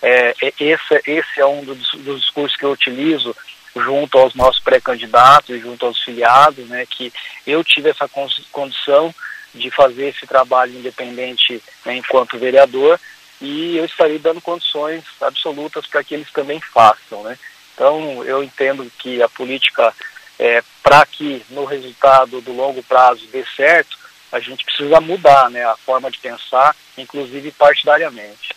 é, 0.07 0.35
é, 0.39 0.53
esse, 0.59 1.01
esse 1.07 1.41
é 1.41 1.45
um 1.47 1.63
dos, 1.63 1.89
dos 1.95 2.21
discursos 2.21 2.55
que 2.55 2.63
eu 2.63 2.71
utilizo 2.71 3.35
junto 3.75 4.19
aos 4.19 4.35
nossos 4.35 4.61
pré-candidatos 4.61 5.49
e 5.55 5.59
junto 5.59 5.83
aos 5.83 5.99
filiados, 6.03 6.67
né, 6.67 6.85
que 6.85 7.11
eu 7.45 7.63
tive 7.63 7.89
essa 7.89 8.07
condição 8.51 9.13
de 9.53 9.71
fazer 9.71 10.09
esse 10.09 10.27
trabalho 10.27 10.77
independente 10.77 11.59
né, 11.83 11.95
enquanto 11.95 12.37
vereador 12.37 12.99
e 13.41 13.77
eu 13.77 13.85
estarei 13.85 14.19
dando 14.19 14.39
condições 14.39 15.03
absolutas 15.19 15.87
para 15.87 16.03
que 16.03 16.13
eles 16.13 16.31
também 16.31 16.61
façam, 16.61 17.23
né. 17.23 17.35
Então 17.73 18.23
eu 18.23 18.43
entendo 18.43 18.89
que 18.99 19.23
a 19.23 19.27
política 19.27 19.91
é, 20.37 20.63
para 20.83 21.03
que 21.07 21.43
no 21.49 21.65
resultado 21.65 22.41
do 22.41 22.53
longo 22.53 22.83
prazo 22.83 23.25
dê 23.31 23.43
certo, 23.55 23.97
a 24.31 24.39
gente 24.39 24.63
precisa 24.65 25.01
mudar, 25.01 25.49
né, 25.49 25.65
a 25.65 25.75
forma 25.75 26.11
de 26.11 26.19
pensar, 26.19 26.75
inclusive 26.95 27.51
partidariamente. 27.51 28.53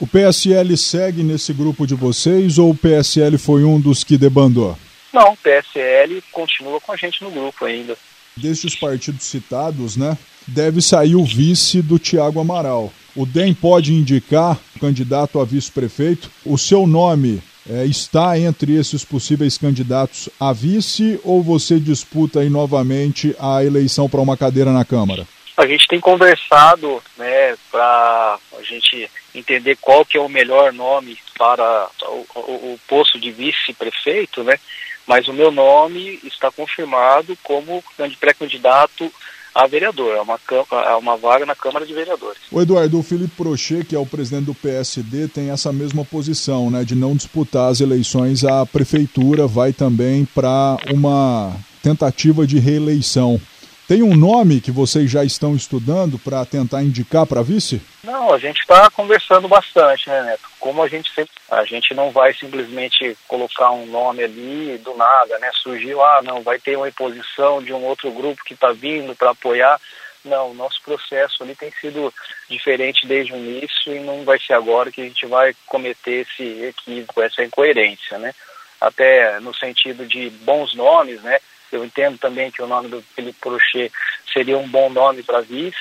O 0.00 0.06
PSL 0.06 0.76
segue 0.76 1.24
nesse 1.24 1.52
grupo 1.52 1.84
de 1.84 1.96
vocês 1.96 2.56
ou 2.56 2.70
o 2.70 2.76
PSL 2.76 3.36
foi 3.36 3.64
um 3.64 3.80
dos 3.80 4.04
que 4.04 4.16
debandou? 4.16 4.78
Não, 5.12 5.32
o 5.32 5.36
PSL 5.36 6.22
continua 6.30 6.80
com 6.80 6.92
a 6.92 6.96
gente 6.96 7.20
no 7.24 7.32
grupo 7.32 7.64
ainda. 7.64 7.96
Destes 8.36 8.76
partidos 8.76 9.24
citados, 9.24 9.96
né, 9.96 10.16
deve 10.46 10.80
sair 10.80 11.16
o 11.16 11.24
vice 11.24 11.82
do 11.82 11.98
Tiago 11.98 12.38
Amaral. 12.38 12.92
O 13.16 13.26
DEM 13.26 13.52
pode 13.52 13.92
indicar 13.92 14.56
o 14.76 14.78
candidato 14.78 15.40
a 15.40 15.44
vice-prefeito. 15.44 16.30
O 16.44 16.56
seu 16.56 16.86
nome 16.86 17.42
é, 17.68 17.84
está 17.84 18.38
entre 18.38 18.76
esses 18.76 19.04
possíveis 19.04 19.58
candidatos 19.58 20.28
a 20.38 20.52
vice 20.52 21.18
ou 21.24 21.42
você 21.42 21.80
disputa 21.80 22.38
aí 22.38 22.48
novamente 22.48 23.34
a 23.40 23.64
eleição 23.64 24.08
para 24.08 24.20
uma 24.20 24.36
cadeira 24.36 24.72
na 24.72 24.84
Câmara? 24.84 25.26
A 25.56 25.66
gente 25.66 25.88
tem 25.88 25.98
conversado 25.98 27.02
né, 27.16 27.56
para 27.68 28.38
a 28.56 28.62
gente 28.62 29.10
entender 29.34 29.76
qual 29.80 30.04
que 30.04 30.16
é 30.16 30.20
o 30.20 30.28
melhor 30.28 30.72
nome 30.72 31.18
para 31.36 31.88
o, 32.02 32.26
o, 32.34 32.72
o 32.74 32.80
posto 32.88 33.18
de 33.18 33.30
vice-prefeito, 33.30 34.42
né? 34.42 34.58
Mas 35.06 35.26
o 35.26 35.32
meu 35.32 35.50
nome 35.50 36.20
está 36.24 36.50
confirmado 36.50 37.36
como 37.42 37.82
pré-candidato 38.20 39.10
a 39.54 39.66
vereador, 39.66 40.14
é 40.14 40.20
uma, 40.20 40.38
é 40.86 40.94
uma 40.96 41.16
vaga 41.16 41.44
na 41.44 41.54
Câmara 41.54 41.84
de 41.84 41.92
Vereadores. 41.92 42.38
O 42.52 42.60
Eduardo, 42.60 42.98
o 42.98 43.02
Felipe 43.02 43.34
Prochet, 43.36 43.84
que 43.84 43.94
é 43.96 43.98
o 43.98 44.06
presidente 44.06 44.44
do 44.44 44.54
PSD, 44.54 45.26
tem 45.26 45.50
essa 45.50 45.72
mesma 45.72 46.04
posição, 46.04 46.70
né, 46.70 46.84
de 46.84 46.94
não 46.94 47.16
disputar 47.16 47.68
as 47.68 47.80
eleições 47.80 48.44
à 48.44 48.64
prefeitura, 48.64 49.48
vai 49.48 49.72
também 49.72 50.24
para 50.26 50.76
uma 50.92 51.56
tentativa 51.82 52.46
de 52.46 52.60
reeleição. 52.60 53.40
Tem 53.88 54.02
um 54.02 54.14
nome 54.14 54.60
que 54.60 54.70
vocês 54.70 55.10
já 55.10 55.24
estão 55.24 55.56
estudando 55.56 56.18
para 56.18 56.44
tentar 56.44 56.82
indicar 56.82 57.24
para 57.24 57.40
vice? 57.40 57.80
Não, 58.04 58.34
a 58.34 58.38
gente 58.38 58.60
está 58.60 58.90
conversando 58.90 59.48
bastante, 59.48 60.10
né, 60.10 60.24
Neto? 60.24 60.42
Como 60.60 60.82
a 60.82 60.88
gente 60.88 61.10
sempre, 61.14 61.32
a 61.50 61.64
gente 61.64 61.94
não 61.94 62.10
vai 62.10 62.34
simplesmente 62.34 63.16
colocar 63.26 63.70
um 63.70 63.86
nome 63.86 64.22
ali 64.22 64.76
do 64.84 64.94
nada, 64.94 65.38
né? 65.38 65.50
Surgiu, 65.54 66.04
ah, 66.04 66.20
não, 66.22 66.42
vai 66.42 66.58
ter 66.58 66.76
uma 66.76 66.90
imposição 66.90 67.62
de 67.62 67.72
um 67.72 67.82
outro 67.82 68.10
grupo 68.10 68.44
que 68.44 68.52
está 68.52 68.72
vindo 68.72 69.16
para 69.16 69.30
apoiar. 69.30 69.80
Não, 70.22 70.52
nosso 70.52 70.82
processo 70.82 71.42
ali 71.42 71.54
tem 71.56 71.72
sido 71.80 72.12
diferente 72.46 73.06
desde 73.06 73.32
o 73.32 73.36
início 73.36 73.96
e 73.96 74.00
não 74.00 74.22
vai 74.22 74.38
ser 74.38 74.52
agora 74.52 74.92
que 74.92 75.00
a 75.00 75.04
gente 75.04 75.24
vai 75.24 75.56
cometer 75.64 76.26
esse 76.26 76.42
equívoco, 76.62 77.22
essa 77.22 77.42
incoerência, 77.42 78.18
né? 78.18 78.34
Até 78.78 79.40
no 79.40 79.54
sentido 79.54 80.04
de 80.04 80.28
bons 80.28 80.74
nomes, 80.74 81.22
né? 81.22 81.38
Eu 81.72 81.84
entendo 81.84 82.18
também 82.18 82.50
que 82.50 82.62
o 82.62 82.66
nome 82.66 82.88
do 82.88 83.02
Felipe 83.14 83.38
Prochet 83.40 83.92
seria 84.32 84.58
um 84.58 84.68
bom 84.68 84.90
nome 84.90 85.22
para 85.22 85.40
vice, 85.40 85.76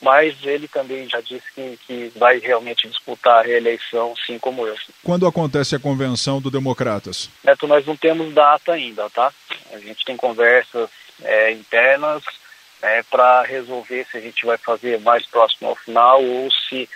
mas 0.00 0.34
ele 0.42 0.66
também 0.66 1.08
já 1.08 1.20
disse 1.20 1.44
que, 1.54 1.78
que 1.86 2.12
vai 2.16 2.38
realmente 2.38 2.88
disputar 2.88 3.38
a 3.38 3.42
reeleição, 3.42 4.14
sim 4.26 4.38
como 4.38 4.66
eu. 4.66 4.74
Quando 5.04 5.26
acontece 5.26 5.76
a 5.76 5.80
convenção 5.80 6.40
do 6.40 6.50
Democratas? 6.50 7.30
Neto, 7.44 7.68
nós 7.68 7.86
não 7.86 7.96
temos 7.96 8.34
data 8.34 8.72
ainda, 8.72 9.08
tá? 9.10 9.32
A 9.72 9.78
gente 9.78 10.04
tem 10.04 10.16
conversas 10.16 10.90
é, 11.22 11.52
internas 11.52 12.24
é, 12.82 13.02
para 13.04 13.42
resolver 13.42 14.04
se 14.10 14.16
a 14.16 14.20
gente 14.20 14.44
vai 14.44 14.58
fazer 14.58 14.98
mais 15.00 15.24
próximo 15.24 15.68
ao 15.68 15.76
final 15.76 16.22
ou 16.22 16.50
se 16.50 16.88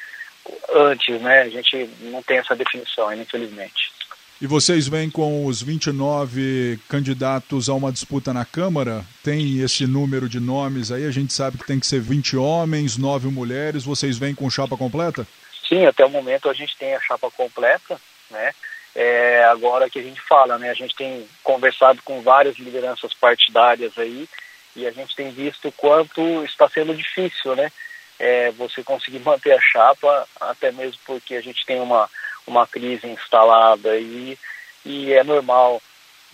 antes, 0.74 1.20
né? 1.20 1.42
A 1.42 1.48
gente 1.48 1.88
não 2.00 2.22
tem 2.22 2.38
essa 2.38 2.56
definição, 2.56 3.12
infelizmente. 3.14 3.92
E 4.38 4.46
vocês 4.46 4.86
vêm 4.86 5.08
com 5.08 5.46
os 5.46 5.62
29 5.62 6.78
candidatos 6.90 7.70
a 7.70 7.72
uma 7.72 7.90
disputa 7.90 8.34
na 8.34 8.44
Câmara? 8.44 9.02
Tem 9.24 9.60
esse 9.60 9.86
número 9.86 10.28
de 10.28 10.38
nomes 10.38 10.92
aí? 10.92 11.06
A 11.06 11.10
gente 11.10 11.32
sabe 11.32 11.56
que 11.56 11.66
tem 11.66 11.80
que 11.80 11.86
ser 11.86 12.02
20 12.02 12.36
homens, 12.36 12.98
9 12.98 13.28
mulheres. 13.28 13.82
Vocês 13.82 14.18
vêm 14.18 14.34
com 14.34 14.50
chapa 14.50 14.76
completa? 14.76 15.26
Sim, 15.66 15.86
até 15.86 16.04
o 16.04 16.10
momento 16.10 16.50
a 16.50 16.52
gente 16.52 16.76
tem 16.76 16.94
a 16.94 17.00
chapa 17.00 17.30
completa, 17.30 17.98
né? 18.30 18.52
É, 18.94 19.42
agora 19.44 19.88
que 19.88 19.98
a 19.98 20.02
gente 20.02 20.20
fala, 20.20 20.58
né? 20.58 20.68
A 20.68 20.74
gente 20.74 20.94
tem 20.94 21.26
conversado 21.42 22.02
com 22.04 22.20
várias 22.20 22.58
lideranças 22.58 23.14
partidárias 23.14 23.96
aí 23.98 24.28
E 24.74 24.86
a 24.86 24.90
gente 24.90 25.16
tem 25.16 25.30
visto 25.30 25.72
quanto 25.72 26.44
está 26.44 26.68
sendo 26.68 26.94
difícil, 26.94 27.56
né? 27.56 27.72
É, 28.18 28.50
você 28.50 28.82
conseguir 28.84 29.20
manter 29.24 29.52
a 29.52 29.60
chapa, 29.62 30.28
até 30.38 30.70
mesmo 30.70 31.00
porque 31.06 31.36
a 31.36 31.40
gente 31.40 31.64
tem 31.64 31.80
uma, 31.80 32.06
uma 32.46 32.66
crise 32.66 33.06
instalada 33.06 33.90
aí, 33.90 34.38
e 34.84 35.12
é 35.12 35.24
normal, 35.24 35.82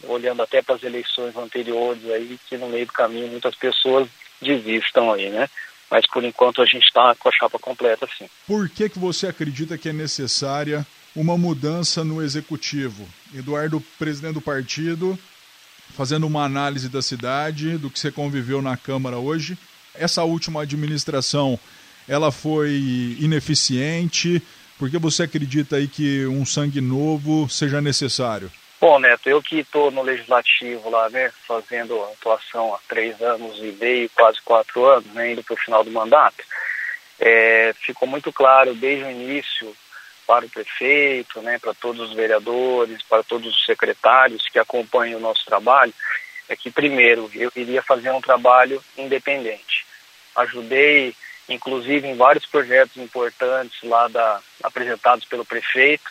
olhando 0.05 0.43
até 0.43 0.61
para 0.61 0.75
as 0.75 0.83
eleições 0.83 1.37
anteriores 1.37 2.05
aí, 2.11 2.39
que 2.49 2.57
no 2.57 2.69
meio 2.69 2.87
do 2.87 2.93
caminho 2.93 3.29
muitas 3.29 3.55
pessoas 3.55 4.09
desistam 4.41 5.13
aí, 5.13 5.31
né? 5.31 5.49
Mas 5.91 6.07
por 6.07 6.25
enquanto 6.25 6.63
a 6.63 6.65
gente 6.67 6.85
está 6.85 7.15
com 7.15 7.29
a 7.29 7.33
chapa 7.33 7.59
completa, 7.59 8.09
sim. 8.19 8.29
Por 8.47 8.69
que, 8.69 8.89
que 8.89 8.99
você 8.99 9.27
acredita 9.27 9.77
que 9.77 9.89
é 9.89 9.93
necessária 9.93 10.87
uma 11.15 11.37
mudança 11.37 12.03
no 12.03 12.23
executivo? 12.23 13.07
Eduardo, 13.35 13.83
presidente 13.99 14.35
do 14.35 14.41
partido, 14.41 15.19
fazendo 15.95 16.27
uma 16.27 16.45
análise 16.45 16.89
da 16.89 17.03
cidade, 17.03 17.77
do 17.77 17.91
que 17.91 17.99
você 17.99 18.11
conviveu 18.11 18.63
na 18.63 18.77
Câmara 18.77 19.19
hoje. 19.19 19.57
Essa 19.95 20.25
última 20.25 20.63
administração, 20.63 21.59
ela 22.09 22.33
foi 22.33 23.17
ineficiente? 23.21 24.43
Por 24.83 24.91
que 24.91 24.99
você 24.99 25.23
acredita 25.23 25.77
aí 25.77 25.87
que 25.87 26.27
um 26.27 26.45
sangue 26.45 26.81
novo 26.81 27.49
seja 27.49 27.81
necessário? 27.81 28.51
Bom, 28.81 28.99
Neto, 28.99 29.29
eu 29.29 29.41
que 29.41 29.61
estou 29.61 29.93
no 29.93 30.03
Legislativo 30.03 30.91
lá, 30.91 31.09
né, 31.09 31.31
fazendo 31.47 32.03
atuação 32.03 32.75
há 32.75 32.81
três 32.89 33.23
anos 33.23 33.59
e 33.59 33.77
meio, 33.81 34.11
quase 34.13 34.43
quatro 34.43 34.85
anos, 34.85 35.07
né, 35.13 35.31
indo 35.31 35.45
para 35.45 35.55
o 35.55 35.57
final 35.57 35.85
do 35.85 35.91
mandato, 35.93 36.43
é, 37.21 37.73
ficou 37.79 38.09
muito 38.09 38.33
claro 38.33 38.75
desde 38.75 39.05
o 39.05 39.11
início 39.13 39.73
para 40.27 40.47
o 40.47 40.51
prefeito, 40.51 41.41
né, 41.43 41.61
para 41.61 41.75
todos 41.75 42.11
os 42.11 42.17
vereadores, 42.17 43.05
para 43.05 43.23
todos 43.23 43.55
os 43.55 43.65
secretários 43.65 44.49
que 44.49 44.59
acompanham 44.59 45.21
o 45.21 45.23
nosso 45.23 45.45
trabalho, 45.45 45.95
é 46.49 46.57
que, 46.57 46.73
primeiro, 46.73 47.31
eu 47.37 47.53
iria 47.55 47.83
fazer 47.85 48.11
um 48.11 48.21
trabalho 48.21 48.83
independente. 48.99 49.87
Ajudei, 50.35 51.15
inclusive, 51.49 52.07
em 52.07 52.17
vários 52.17 52.47
projetos 52.47 52.97
importantes 52.97 53.77
lá 53.83 54.09
da, 54.09 54.41
apresentados 54.63 55.25
pelo 55.25 55.45
prefeito, 55.45 56.05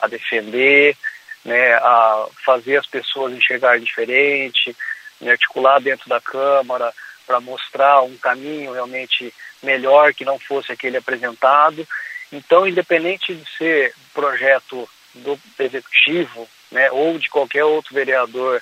a 0.00 0.06
defender, 0.06 0.96
né, 1.44 1.74
a 1.74 2.26
fazer 2.44 2.76
as 2.76 2.86
pessoas 2.86 3.32
enxergar 3.32 3.78
diferente, 3.78 4.76
me 5.20 5.30
articular 5.30 5.80
dentro 5.80 6.08
da 6.08 6.20
Câmara 6.20 6.92
para 7.26 7.40
mostrar 7.40 8.02
um 8.02 8.16
caminho 8.16 8.72
realmente 8.72 9.32
melhor 9.62 10.12
que 10.12 10.24
não 10.24 10.38
fosse 10.38 10.72
aquele 10.72 10.96
apresentado. 10.96 11.86
Então, 12.32 12.66
independente 12.66 13.34
de 13.34 13.50
ser 13.56 13.94
projeto 14.12 14.88
do 15.14 15.38
executivo, 15.58 16.48
né, 16.70 16.90
ou 16.90 17.18
de 17.18 17.30
qualquer 17.30 17.64
outro 17.64 17.94
vereador 17.94 18.60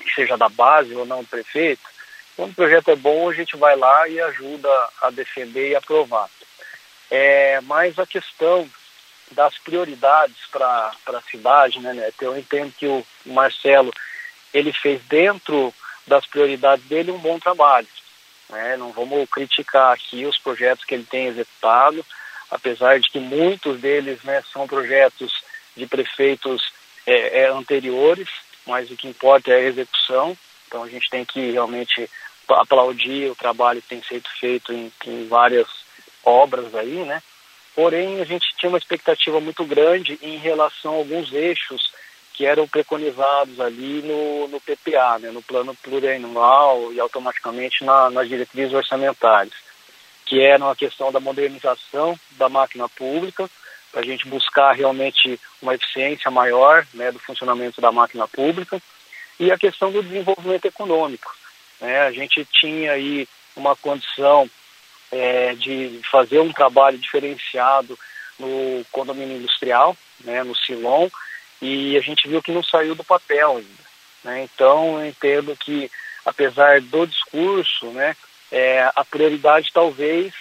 que 0.00 0.14
seja 0.14 0.36
da 0.36 0.48
base 0.48 0.94
ou 0.94 1.04
não 1.04 1.22
do 1.22 1.28
prefeito, 1.28 1.82
quando 2.36 2.52
o 2.52 2.54
projeto 2.54 2.90
é 2.90 2.96
bom, 2.96 3.28
a 3.28 3.34
gente 3.34 3.56
vai 3.56 3.76
lá 3.76 4.08
e 4.08 4.20
ajuda 4.20 4.68
a 5.02 5.10
defender 5.10 5.70
e 5.70 5.76
aprovar. 5.76 6.28
É, 7.10 7.60
mas 7.62 7.98
a 7.98 8.06
questão 8.06 8.68
das 9.30 9.56
prioridades 9.58 10.36
para 10.50 10.92
a 11.06 11.22
cidade, 11.30 11.80
né, 11.80 11.92
Neto? 11.92 12.22
Eu 12.22 12.36
entendo 12.36 12.72
que 12.72 12.86
o 12.86 13.04
Marcelo 13.26 13.92
ele 14.52 14.72
fez 14.72 15.02
dentro 15.04 15.74
das 16.06 16.26
prioridades 16.26 16.84
dele 16.86 17.10
um 17.10 17.18
bom 17.18 17.38
trabalho. 17.38 17.88
Né? 18.48 18.76
Não 18.76 18.92
vamos 18.92 19.28
criticar 19.28 19.92
aqui 19.92 20.26
os 20.26 20.38
projetos 20.38 20.84
que 20.84 20.94
ele 20.94 21.04
tem 21.04 21.26
executado, 21.26 22.04
apesar 22.50 23.00
de 23.00 23.10
que 23.10 23.18
muitos 23.18 23.80
deles 23.80 24.22
né, 24.22 24.42
são 24.52 24.66
projetos 24.66 25.42
de 25.76 25.86
prefeitos 25.86 26.72
é, 27.06 27.42
é, 27.42 27.48
anteriores, 27.48 28.28
mas 28.66 28.90
o 28.90 28.96
que 28.96 29.08
importa 29.08 29.50
é 29.50 29.56
a 29.56 29.60
execução. 29.60 30.36
Então 30.66 30.82
a 30.82 30.88
gente 30.88 31.08
tem 31.10 31.24
que 31.24 31.50
realmente 31.50 32.08
aplaudir 32.48 33.30
o 33.30 33.34
trabalho 33.34 33.80
que 33.80 33.88
tem 33.88 34.02
sido 34.02 34.28
feito 34.38 34.72
em, 34.72 34.92
em 35.06 35.26
várias 35.28 35.68
obras 36.24 36.74
aí, 36.74 37.04
né? 37.04 37.22
Porém, 37.74 38.20
a 38.20 38.24
gente 38.24 38.54
tinha 38.56 38.68
uma 38.68 38.78
expectativa 38.78 39.40
muito 39.40 39.64
grande 39.64 40.18
em 40.22 40.36
relação 40.36 40.92
a 40.92 40.96
alguns 40.96 41.32
eixos 41.32 41.92
que 42.32 42.44
eram 42.44 42.68
preconizados 42.68 43.60
ali 43.60 44.02
no, 44.02 44.48
no 44.48 44.60
PPA, 44.60 45.18
né, 45.20 45.30
no 45.30 45.42
plano 45.42 45.74
plurianual 45.76 46.92
e 46.92 47.00
automaticamente 47.00 47.84
na, 47.84 48.10
nas 48.10 48.28
diretrizes 48.28 48.74
orçamentárias, 48.74 49.54
que 50.26 50.40
eram 50.40 50.68
a 50.68 50.76
questão 50.76 51.12
da 51.12 51.20
modernização 51.20 52.18
da 52.32 52.48
máquina 52.48 52.88
pública, 52.88 53.48
para 53.92 54.00
a 54.00 54.04
gente 54.04 54.26
buscar 54.26 54.72
realmente 54.72 55.38
uma 55.62 55.74
eficiência 55.74 56.28
maior 56.28 56.84
né, 56.92 57.12
do 57.12 57.20
funcionamento 57.20 57.80
da 57.80 57.92
máquina 57.92 58.26
pública, 58.26 58.82
e 59.38 59.50
a 59.50 59.58
questão 59.58 59.90
do 59.90 60.02
desenvolvimento 60.02 60.66
econômico. 60.66 61.34
Né, 61.80 62.00
a 62.02 62.12
gente 62.12 62.44
tinha 62.44 62.92
aí 62.92 63.28
uma 63.56 63.74
condição 63.76 64.48
é, 65.10 65.54
de 65.54 66.00
fazer 66.10 66.40
um 66.40 66.52
trabalho 66.52 66.98
diferenciado 66.98 67.98
no 68.38 68.84
condomínio 68.90 69.36
industrial, 69.36 69.96
né, 70.20 70.42
no 70.42 70.54
Silon, 70.56 71.08
e 71.62 71.96
a 71.96 72.00
gente 72.00 72.28
viu 72.28 72.42
que 72.42 72.52
não 72.52 72.62
saiu 72.62 72.94
do 72.94 73.04
papel 73.04 73.58
ainda. 73.58 73.84
Né? 74.24 74.42
Então, 74.42 75.00
eu 75.00 75.06
entendo 75.06 75.56
que, 75.56 75.90
apesar 76.24 76.80
do 76.80 77.06
discurso, 77.06 77.86
né, 77.86 78.16
é, 78.50 78.90
a 78.94 79.04
prioridade 79.04 79.70
talvez 79.72 80.32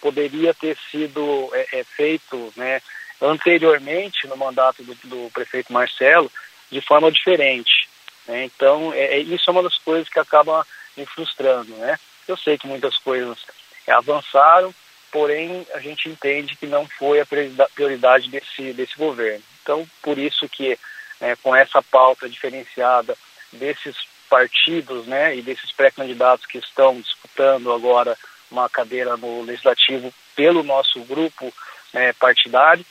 poderia 0.00 0.54
ter 0.54 0.76
sido 0.90 1.50
é, 1.52 1.80
é, 1.80 1.84
feito 1.84 2.52
né, 2.56 2.80
anteriormente 3.20 4.26
no 4.26 4.36
mandato 4.36 4.82
do, 4.82 4.94
do, 5.04 5.30
prefeito 5.32 5.72
Marcelo 5.72 6.30
de 6.70 6.80
forma 6.80 7.10
diferente. 7.10 7.85
Né? 8.26 8.44
Então, 8.44 8.92
é, 8.92 9.16
é, 9.16 9.18
isso 9.18 9.48
é 9.48 9.52
uma 9.52 9.62
das 9.62 9.78
coisas 9.78 10.08
que 10.08 10.18
acaba 10.18 10.66
me 10.96 11.06
frustrando. 11.06 11.74
Né? 11.76 11.98
Eu 12.26 12.36
sei 12.36 12.58
que 12.58 12.66
muitas 12.66 12.98
coisas 12.98 13.38
avançaram, 13.86 14.74
porém 15.12 15.66
a 15.74 15.78
gente 15.78 16.08
entende 16.08 16.56
que 16.56 16.66
não 16.66 16.86
foi 16.86 17.20
a 17.20 17.26
prioridade 17.74 18.28
desse, 18.28 18.72
desse 18.72 18.96
governo. 18.96 19.42
Então, 19.62 19.86
por 20.02 20.18
isso 20.18 20.48
que 20.48 20.78
é, 21.20 21.36
com 21.36 21.54
essa 21.54 21.82
pauta 21.82 22.28
diferenciada 22.28 23.16
desses 23.52 23.96
partidos 24.28 25.06
né, 25.06 25.36
e 25.36 25.42
desses 25.42 25.70
pré-candidatos 25.72 26.46
que 26.46 26.58
estão 26.58 27.00
disputando 27.00 27.72
agora 27.72 28.16
uma 28.50 28.68
cadeira 28.68 29.16
no 29.16 29.42
legislativo 29.42 30.12
pelo 30.34 30.62
nosso 30.62 31.00
grupo 31.04 31.52
né, 31.92 32.12
partidário 32.14 32.84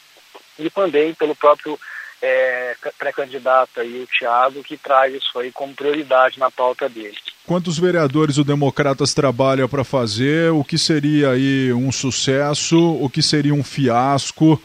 e 0.58 0.70
também 0.70 1.14
pelo 1.14 1.36
próprio 1.36 1.80
é, 2.26 2.76
pré-candidato 2.98 3.80
aí, 3.80 4.04
o 4.04 4.08
Thiago, 4.08 4.64
que 4.64 4.78
traz 4.78 5.14
isso 5.14 5.38
aí 5.38 5.52
como 5.52 5.74
prioridade 5.74 6.40
na 6.40 6.50
pauta 6.50 6.90
dele. 6.90 7.16
Quantos 7.46 7.78
vereadores 7.78 8.38
o 8.38 8.44
Democratas 8.44 9.14
trabalha 9.14 9.68
para 9.68 9.84
fazer? 9.84 10.52
O 10.52 10.64
que 10.64 10.78
seria 10.78 11.32
aí 11.32 11.72
um 11.72 11.92
sucesso? 11.92 12.78
O 12.96 13.10
que 13.10 13.22
seria 13.22 13.54
um 13.54 13.64
fiasco? 13.64 14.62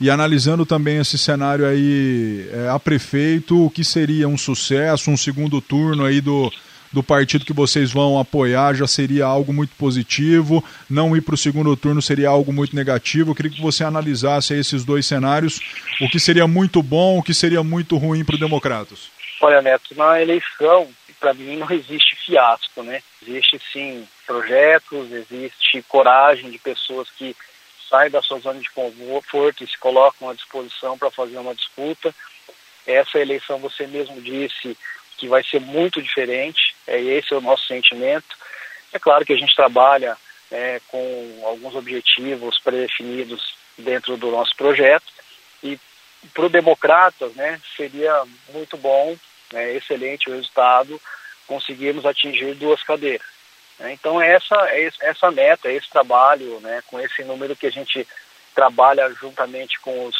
E 0.00 0.10
analisando 0.10 0.64
também 0.64 0.98
esse 0.98 1.18
cenário 1.18 1.66
aí 1.66 2.48
é, 2.52 2.68
a 2.68 2.78
prefeito, 2.78 3.64
o 3.64 3.70
que 3.70 3.82
seria 3.82 4.28
um 4.28 4.38
sucesso, 4.38 5.10
um 5.10 5.16
segundo 5.16 5.60
turno 5.60 6.04
aí 6.04 6.20
do, 6.20 6.52
do 6.92 7.02
partido 7.02 7.44
que 7.44 7.52
vocês 7.52 7.92
vão 7.92 8.18
apoiar 8.18 8.74
já 8.74 8.86
seria 8.86 9.26
algo 9.26 9.52
muito 9.52 9.74
positivo, 9.76 10.64
não 10.88 11.16
ir 11.16 11.20
para 11.20 11.34
o 11.34 11.38
segundo 11.38 11.76
turno 11.76 12.00
seria 12.00 12.28
algo 12.28 12.52
muito 12.52 12.74
negativo. 12.74 13.30
Eu 13.30 13.34
queria 13.34 13.50
que 13.50 13.60
você 13.60 13.84
analisasse 13.84 14.54
esses 14.54 14.84
dois 14.84 15.06
cenários, 15.06 15.60
o 16.00 16.08
que 16.08 16.18
seria 16.18 16.46
muito 16.46 16.82
bom, 16.82 17.18
o 17.18 17.22
que 17.22 17.34
seria 17.34 17.62
muito 17.62 17.96
ruim 17.96 18.24
para 18.24 18.36
o 18.36 18.38
Democratas. 18.38 19.10
Olha, 19.40 19.62
Neto, 19.62 19.94
na 19.96 20.20
eleição, 20.20 20.88
para 21.20 21.34
mim 21.34 21.56
não 21.56 21.70
existe 21.70 22.16
fiasco, 22.16 22.82
né? 22.82 23.02
Existe 23.26 23.60
sim 23.72 24.06
projetos, 24.26 25.10
existe 25.12 25.82
coragem 25.88 26.50
de 26.50 26.58
pessoas 26.58 27.08
que 27.10 27.36
saem 27.88 28.10
da 28.10 28.20
sua 28.20 28.38
zona 28.38 28.60
de 28.60 28.70
conforto 28.70 29.64
e 29.64 29.66
se 29.66 29.78
colocam 29.78 30.28
à 30.28 30.34
disposição 30.34 30.98
para 30.98 31.10
fazer 31.10 31.38
uma 31.38 31.54
disputa. 31.54 32.14
Essa 32.86 33.18
eleição, 33.18 33.58
você 33.58 33.86
mesmo 33.86 34.20
disse, 34.20 34.76
que 35.18 35.28
vai 35.28 35.42
ser 35.44 35.60
muito 35.60 36.00
diferente, 36.00 36.74
é, 36.86 36.98
esse 36.98 37.34
é 37.34 37.36
o 37.36 37.40
nosso 37.40 37.66
sentimento. 37.66 38.36
É 38.92 38.98
claro 38.98 39.26
que 39.26 39.32
a 39.32 39.36
gente 39.36 39.54
trabalha 39.54 40.16
é, 40.50 40.80
com 40.88 41.42
alguns 41.44 41.74
objetivos 41.74 42.58
pré-definidos 42.58 43.54
dentro 43.76 44.16
do 44.16 44.30
nosso 44.30 44.56
projeto 44.56 45.12
e 45.62 45.78
para 46.32 46.46
o 46.46 46.48
Democratas 46.48 47.34
né, 47.34 47.60
seria 47.76 48.24
muito 48.52 48.76
bom, 48.76 49.16
né, 49.52 49.74
excelente 49.74 50.30
o 50.30 50.34
resultado, 50.34 51.00
conseguirmos 51.46 52.06
atingir 52.06 52.54
duas 52.54 52.82
cadeiras. 52.82 53.26
Né. 53.78 53.92
Então 53.92 54.20
essa 54.20 54.56
é 54.70 54.90
essa 55.00 55.30
meta, 55.30 55.70
esse 55.70 55.88
trabalho, 55.90 56.60
né, 56.60 56.82
com 56.86 56.98
esse 56.98 57.22
número 57.24 57.56
que 57.56 57.66
a 57.66 57.70
gente 57.70 58.06
trabalha 58.54 59.12
juntamente 59.14 59.78
com 59.80 60.06
os, 60.06 60.16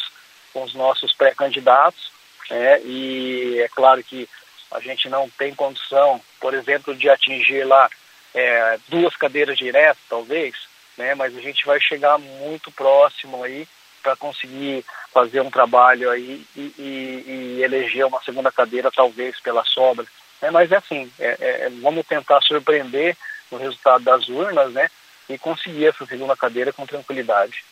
com 0.53 0.63
os 0.63 0.73
nossos 0.73 1.13
pré-candidatos, 1.13 2.11
né, 2.49 2.81
e 2.81 3.59
é 3.59 3.67
claro 3.67 4.03
que 4.03 4.29
a 4.71 4.79
gente 4.79 5.09
não 5.09 5.29
tem 5.29 5.53
condição, 5.53 6.21
por 6.39 6.53
exemplo, 6.53 6.95
de 6.95 7.09
atingir 7.09 7.63
lá 7.63 7.89
é, 8.33 8.79
duas 8.87 9.15
cadeiras 9.15 9.57
diretas, 9.57 9.97
talvez, 10.09 10.55
né? 10.97 11.15
Mas 11.15 11.35
a 11.35 11.41
gente 11.41 11.65
vai 11.65 11.79
chegar 11.79 12.17
muito 12.17 12.71
próximo 12.71 13.43
aí 13.43 13.67
para 14.01 14.15
conseguir 14.15 14.85
fazer 15.11 15.41
um 15.41 15.49
trabalho 15.49 16.09
aí 16.09 16.45
e, 16.55 16.73
e, 16.77 17.23
e, 17.57 17.63
eleger 17.63 18.05
uma 18.05 18.21
segunda 18.21 18.51
cadeira, 18.51 18.91
talvez 18.91 19.39
pela 19.39 19.63
sobra 19.65 20.05
Né? 20.41 20.49
Mas 20.51 20.71
é 20.71 20.77
assim, 20.77 21.11
é, 21.19 21.37
é, 21.39 21.69
vamos 21.81 22.05
tentar 22.05 22.41
surpreender 22.41 23.17
no 23.51 23.57
resultado 23.57 24.03
das 24.03 24.29
urnas, 24.29 24.71
né? 24.71 24.89
E 25.27 25.37
conseguir 25.37 25.87
essa 25.87 26.05
segunda 26.05 26.35
cadeira 26.35 26.71
com 26.71 26.85
tranquilidade. 26.85 27.63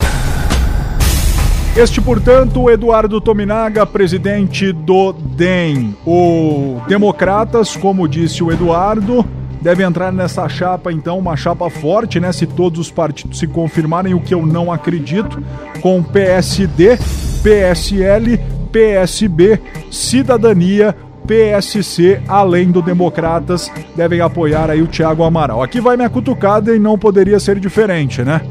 Este, 1.78 2.02
portanto, 2.02 2.72
Eduardo 2.72 3.22
Tominaga, 3.22 3.86
presidente 3.86 4.72
do 4.72 5.14
DEM. 5.14 5.96
O 6.08 6.82
Democratas, 6.88 7.78
como 7.78 8.08
disse 8.08 8.44
o 8.44 8.52
Eduardo, 8.52 9.24
deve 9.62 9.84
entrar 9.84 10.12
nessa 10.12 10.50
chapa, 10.50 10.92
então, 10.92 11.20
uma 11.20 11.38
chapa 11.38 11.70
forte, 11.70 12.20
né? 12.20 12.32
Se 12.32 12.48
todos 12.48 12.80
os 12.80 12.90
partidos 12.90 13.38
se 13.38 13.46
confirmarem, 13.46 14.16
o 14.16 14.20
que 14.20 14.34
eu 14.34 14.44
não 14.44 14.72
acredito, 14.72 15.40
com 15.80 16.02
PSD, 16.02 16.98
PSL, 17.44 18.40
PSB, 18.72 19.62
Cidadania, 19.92 20.96
PSC, 21.28 22.20
além 22.28 22.72
do 22.72 22.82
Democratas, 22.82 23.72
devem 23.96 24.20
apoiar 24.20 24.72
aí 24.72 24.82
o 24.82 24.88
Thiago 24.88 25.24
Amaral. 25.24 25.62
Aqui 25.62 25.80
vai 25.80 25.96
minha 25.96 26.10
cutucada 26.10 26.76
e 26.76 26.80
não 26.80 26.98
poderia 26.98 27.40
ser 27.40 27.60
diferente, 27.60 28.24
né? 28.24 28.42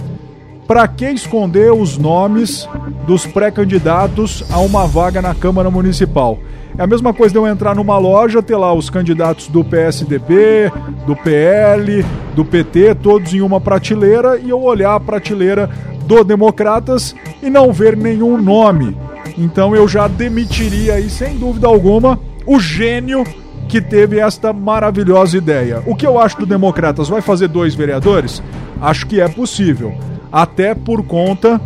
Para 0.67 0.89
que 0.89 1.07
esconder 1.07 1.73
os 1.73 1.97
nomes 1.97 2.69
dos 3.07 3.25
pré-candidatos 3.25 4.45
a 4.51 4.59
uma 4.59 4.85
vaga 4.85 5.23
na 5.23 5.33
Câmara 5.33 5.71
Municipal? 5.71 6.41
É 6.77 6.83
a 6.83 6.87
mesma 6.89 7.15
coisa 7.15 7.33
de 7.33 7.39
eu 7.39 7.47
entrar 7.47 7.77
numa 7.77 7.97
loja, 7.99 8.43
ter 8.43 8.57
lá 8.57 8.75
os 8.75 8.91
candidatos 8.91 9.47
do 9.47 9.65
PSDB, 9.65 10.73
do 11.07 11.15
PL, 11.15 12.05
do 12.35 12.45
PT, 12.45 12.97
todos 12.97 13.33
em 13.33 13.43
uma 13.43 13.61
prateleira, 13.61 14.39
e 14.39 14.51
eu 14.51 14.61
olhar 14.61 14.97
a 14.97 15.01
prateleira 15.01 15.71
do 16.05 16.25
Democratas 16.25 17.15
e 17.41 17.49
não 17.49 17.73
ver 17.73 17.97
nenhum 17.97 18.37
nome. 18.37 18.97
Então 19.39 19.75
eu 19.75 19.87
já 19.87 20.09
demitiria 20.09 20.95
aí, 20.95 21.09
sem 21.09 21.39
dúvida 21.39 21.69
alguma, 21.69 22.19
o 22.45 22.59
gênio 22.59 23.23
que 23.69 23.81
teve 23.81 24.19
esta 24.19 24.53
maravilhosa 24.53 25.39
ideia. 25.39 25.81
O 25.87 25.95
que 25.95 26.07
eu 26.07 26.21
acho 26.21 26.39
do 26.39 26.47
Democratas? 26.47 27.09
Vai 27.09 27.21
fazer 27.21 27.47
dois 27.47 27.73
vereadores? 27.75 28.43
Acho 28.81 29.07
que 29.07 29.21
é 29.21 29.29
possível 29.29 29.95
até 30.33 30.75
por 30.75 31.05
conta 31.05 31.61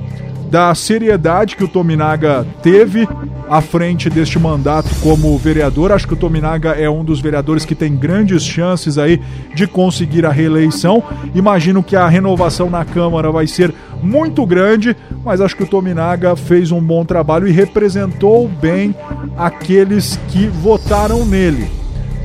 da 0.50 0.74
seriedade 0.74 1.54
que 1.54 1.62
o 1.62 1.68
Tominaga 1.68 2.44
teve 2.60 3.08
à 3.48 3.60
frente 3.60 4.10
deste 4.10 4.38
mandato 4.38 4.88
como 5.00 5.38
vereador. 5.38 5.92
Acho 5.92 6.08
que 6.08 6.14
o 6.14 6.16
Tominaga 6.16 6.70
é 6.70 6.90
um 6.90 7.04
dos 7.04 7.20
vereadores 7.20 7.64
que 7.64 7.74
tem 7.74 7.94
grandes 7.94 8.42
chances 8.42 8.98
aí 8.98 9.20
de 9.54 9.68
conseguir 9.68 10.26
a 10.26 10.30
reeleição. 10.30 11.02
Imagino 11.34 11.82
que 11.82 11.94
a 11.94 12.08
renovação 12.08 12.68
na 12.68 12.84
Câmara 12.84 13.30
vai 13.30 13.46
ser 13.46 13.72
muito 14.02 14.44
grande, 14.44 14.96
mas 15.24 15.40
acho 15.40 15.56
que 15.56 15.62
o 15.62 15.68
Tominaga 15.68 16.34
fez 16.34 16.72
um 16.72 16.80
bom 16.80 17.04
trabalho 17.04 17.46
e 17.46 17.52
representou 17.52 18.48
bem 18.48 18.94
aqueles 19.36 20.18
que 20.28 20.48
votaram 20.48 21.24
nele. 21.24 21.79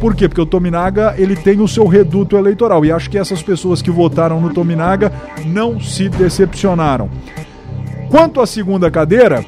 Por 0.05 0.13
quê? 0.13 0.29
Porque 0.29 0.41
o 0.41 0.45
Tominaga 0.45 1.15
ele 1.17 1.35
tem 1.35 1.59
o 1.59 1.67
seu 1.67 1.87
reduto 1.87 2.37
eleitoral 2.37 2.85
e 2.85 2.91
acho 2.91 3.09
que 3.09 3.17
essas 3.17 3.41
pessoas 3.41 3.81
que 3.81 3.89
votaram 3.89 4.39
no 4.39 4.53
Tominaga 4.53 5.11
não 5.43 5.79
se 5.79 6.07
decepcionaram. 6.09 7.09
Quanto 8.07 8.39
à 8.39 8.45
segunda 8.45 8.91
cadeira, 8.91 9.43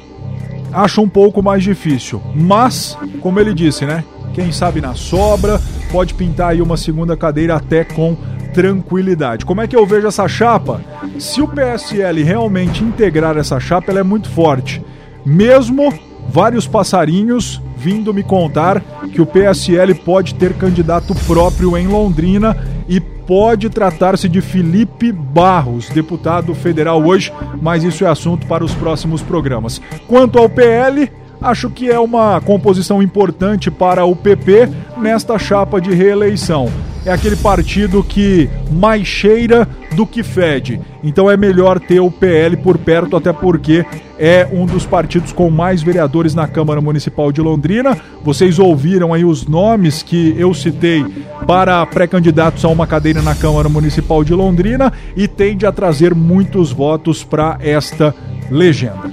acho 0.72 1.00
um 1.00 1.08
pouco 1.08 1.40
mais 1.44 1.62
difícil, 1.62 2.20
mas 2.34 2.98
como 3.20 3.38
ele 3.38 3.54
disse, 3.54 3.86
né? 3.86 4.02
Quem 4.34 4.50
sabe 4.50 4.80
na 4.80 4.96
sobra 4.96 5.60
pode 5.92 6.12
pintar 6.14 6.50
aí 6.50 6.60
uma 6.60 6.76
segunda 6.76 7.16
cadeira 7.16 7.54
até 7.54 7.84
com 7.84 8.16
tranquilidade. 8.52 9.46
Como 9.46 9.60
é 9.60 9.68
que 9.68 9.76
eu 9.76 9.86
vejo 9.86 10.08
essa 10.08 10.26
chapa? 10.26 10.80
Se 11.20 11.40
o 11.40 11.46
PSL 11.46 12.20
realmente 12.24 12.82
integrar 12.82 13.38
essa 13.38 13.60
chapa, 13.60 13.92
ela 13.92 14.00
é 14.00 14.02
muito 14.02 14.28
forte. 14.28 14.82
Mesmo 15.24 15.94
vários 16.28 16.66
passarinhos 16.66 17.60
vindo 17.76 18.12
me 18.12 18.22
contar 18.22 18.80
que 19.12 19.20
o 19.20 19.26
PSL 19.26 19.94
pode 19.94 20.34
ter 20.34 20.54
candidato 20.54 21.14
próprio 21.26 21.76
em 21.76 21.86
Londrina 21.86 22.56
e 22.88 23.00
pode 23.00 23.70
tratar-se 23.70 24.28
de 24.28 24.40
Felipe 24.40 25.12
Barros, 25.12 25.88
deputado 25.88 26.54
federal 26.54 27.04
hoje, 27.04 27.32
mas 27.62 27.84
isso 27.84 28.04
é 28.04 28.08
assunto 28.08 28.46
para 28.46 28.64
os 28.64 28.74
próximos 28.74 29.22
programas. 29.22 29.80
Quanto 30.08 30.38
ao 30.38 30.48
PL, 30.48 31.10
acho 31.40 31.70
que 31.70 31.88
é 31.88 31.98
uma 32.00 32.40
composição 32.40 33.02
importante 33.02 33.70
para 33.70 34.04
o 34.04 34.16
PP 34.16 34.68
nesta 34.96 35.38
chapa 35.38 35.80
de 35.80 35.94
reeleição 35.94 36.68
é 37.04 37.12
aquele 37.12 37.36
partido 37.36 38.02
que 38.02 38.48
mais 38.70 39.06
cheira 39.06 39.68
do 39.94 40.06
que 40.06 40.22
fede. 40.22 40.80
Então 41.02 41.30
é 41.30 41.36
melhor 41.36 41.80
ter 41.80 42.00
o 42.00 42.10
PL 42.10 42.56
por 42.56 42.78
perto, 42.78 43.16
até 43.16 43.32
porque 43.32 43.84
é 44.18 44.46
um 44.50 44.66
dos 44.66 44.84
partidos 44.84 45.32
com 45.32 45.48
mais 45.48 45.82
vereadores 45.82 46.34
na 46.34 46.46
Câmara 46.46 46.80
Municipal 46.80 47.30
de 47.30 47.40
Londrina. 47.40 47.96
Vocês 48.22 48.58
ouviram 48.58 49.14
aí 49.14 49.24
os 49.24 49.46
nomes 49.46 50.02
que 50.02 50.34
eu 50.36 50.52
citei 50.52 51.04
para 51.46 51.84
pré-candidatos 51.86 52.64
a 52.64 52.68
uma 52.68 52.86
cadeira 52.86 53.22
na 53.22 53.34
Câmara 53.34 53.68
Municipal 53.68 54.24
de 54.24 54.34
Londrina 54.34 54.92
e 55.16 55.28
tende 55.28 55.64
a 55.64 55.72
trazer 55.72 56.14
muitos 56.14 56.72
votos 56.72 57.22
para 57.22 57.58
esta 57.60 58.14
legenda. 58.50 59.10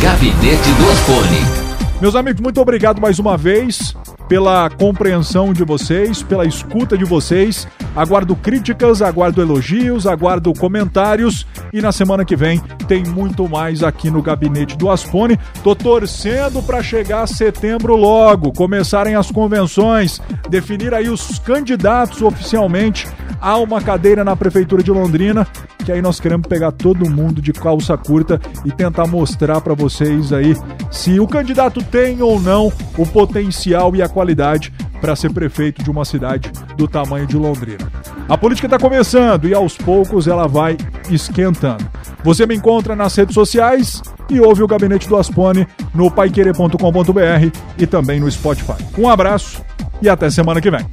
Gabinete 0.00 0.70
do 0.78 0.90
Asfone. 0.90 1.66
Meus 2.00 2.14
amigos, 2.14 2.40
muito 2.40 2.60
obrigado 2.60 3.00
mais 3.00 3.18
uma 3.18 3.36
vez 3.36 3.96
pela 4.28 4.68
compreensão 4.70 5.52
de 5.52 5.64
vocês, 5.64 6.22
pela 6.22 6.44
escuta 6.44 6.96
de 6.96 7.04
vocês. 7.04 7.66
Aguardo 7.96 8.36
críticas, 8.36 9.00
aguardo 9.00 9.40
elogios, 9.40 10.06
aguardo 10.06 10.52
comentários 10.52 11.46
e 11.72 11.80
na 11.80 11.90
semana 11.90 12.26
que 12.26 12.36
vem 12.36 12.60
tem 12.86 13.02
muito 13.02 13.48
mais 13.48 13.82
aqui 13.82 14.10
no 14.10 14.20
gabinete 14.20 14.76
do 14.76 14.90
Aspone. 14.90 15.38
Tô 15.64 15.74
torcendo 15.74 16.62
para 16.62 16.82
chegar 16.82 17.26
setembro 17.26 17.96
logo, 17.96 18.52
começarem 18.52 19.14
as 19.14 19.30
convenções, 19.30 20.20
definir 20.50 20.92
aí 20.92 21.08
os 21.08 21.38
candidatos 21.38 22.20
oficialmente 22.20 23.08
a 23.40 23.56
uma 23.56 23.80
cadeira 23.80 24.22
na 24.22 24.36
prefeitura 24.36 24.82
de 24.82 24.90
Londrina, 24.90 25.46
que 25.84 25.90
aí 25.90 26.02
nós 26.02 26.20
queremos 26.20 26.46
pegar 26.46 26.72
todo 26.72 27.08
mundo 27.08 27.40
de 27.40 27.52
calça 27.52 27.96
curta 27.96 28.40
e 28.64 28.72
tentar 28.72 29.06
mostrar 29.06 29.60
para 29.60 29.72
vocês 29.72 30.32
aí 30.32 30.54
se 30.90 31.18
o 31.18 31.26
candidato 31.26 31.82
tem 31.82 32.20
ou 32.20 32.40
não 32.40 32.72
o 32.98 33.06
potencial 33.06 33.94
e 33.96 34.02
a 34.02 34.08
qualidade 34.08 34.72
para 35.00 35.16
ser 35.16 35.32
prefeito 35.32 35.82
de 35.82 35.90
uma 35.90 36.04
cidade 36.04 36.50
do 36.76 36.88
tamanho 36.88 37.26
de 37.26 37.36
Londrina. 37.36 37.90
A 38.28 38.36
política 38.36 38.66
está 38.66 38.78
começando 38.78 39.48
e 39.48 39.54
aos 39.54 39.76
poucos 39.76 40.26
ela 40.26 40.46
vai 40.46 40.76
esquentando. 41.10 41.88
Você 42.24 42.46
me 42.46 42.56
encontra 42.56 42.96
nas 42.96 43.14
redes 43.14 43.34
sociais 43.34 44.02
e 44.28 44.40
ouve 44.40 44.62
o 44.62 44.66
Gabinete 44.66 45.08
do 45.08 45.16
Aspone 45.16 45.66
no 45.94 46.10
paiquerê.com.br 46.10 47.58
e 47.78 47.86
também 47.86 48.20
no 48.20 48.30
Spotify. 48.30 48.84
Um 48.98 49.08
abraço 49.08 49.62
e 50.02 50.08
até 50.08 50.28
semana 50.30 50.60
que 50.60 50.70
vem. 50.70 50.86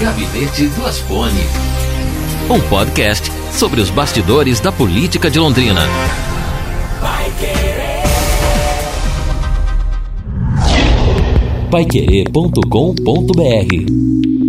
Gabinete 0.00 0.66
do 0.68 0.86
Aspone. 0.86 1.46
Um 2.50 2.60
podcast 2.68 3.32
sobre 3.52 3.80
os 3.80 3.90
bastidores 3.90 4.60
da 4.60 4.70
política 4.70 5.30
de 5.30 5.38
Londrina. 5.38 5.80
Paiquerê.com.br 11.76 14.45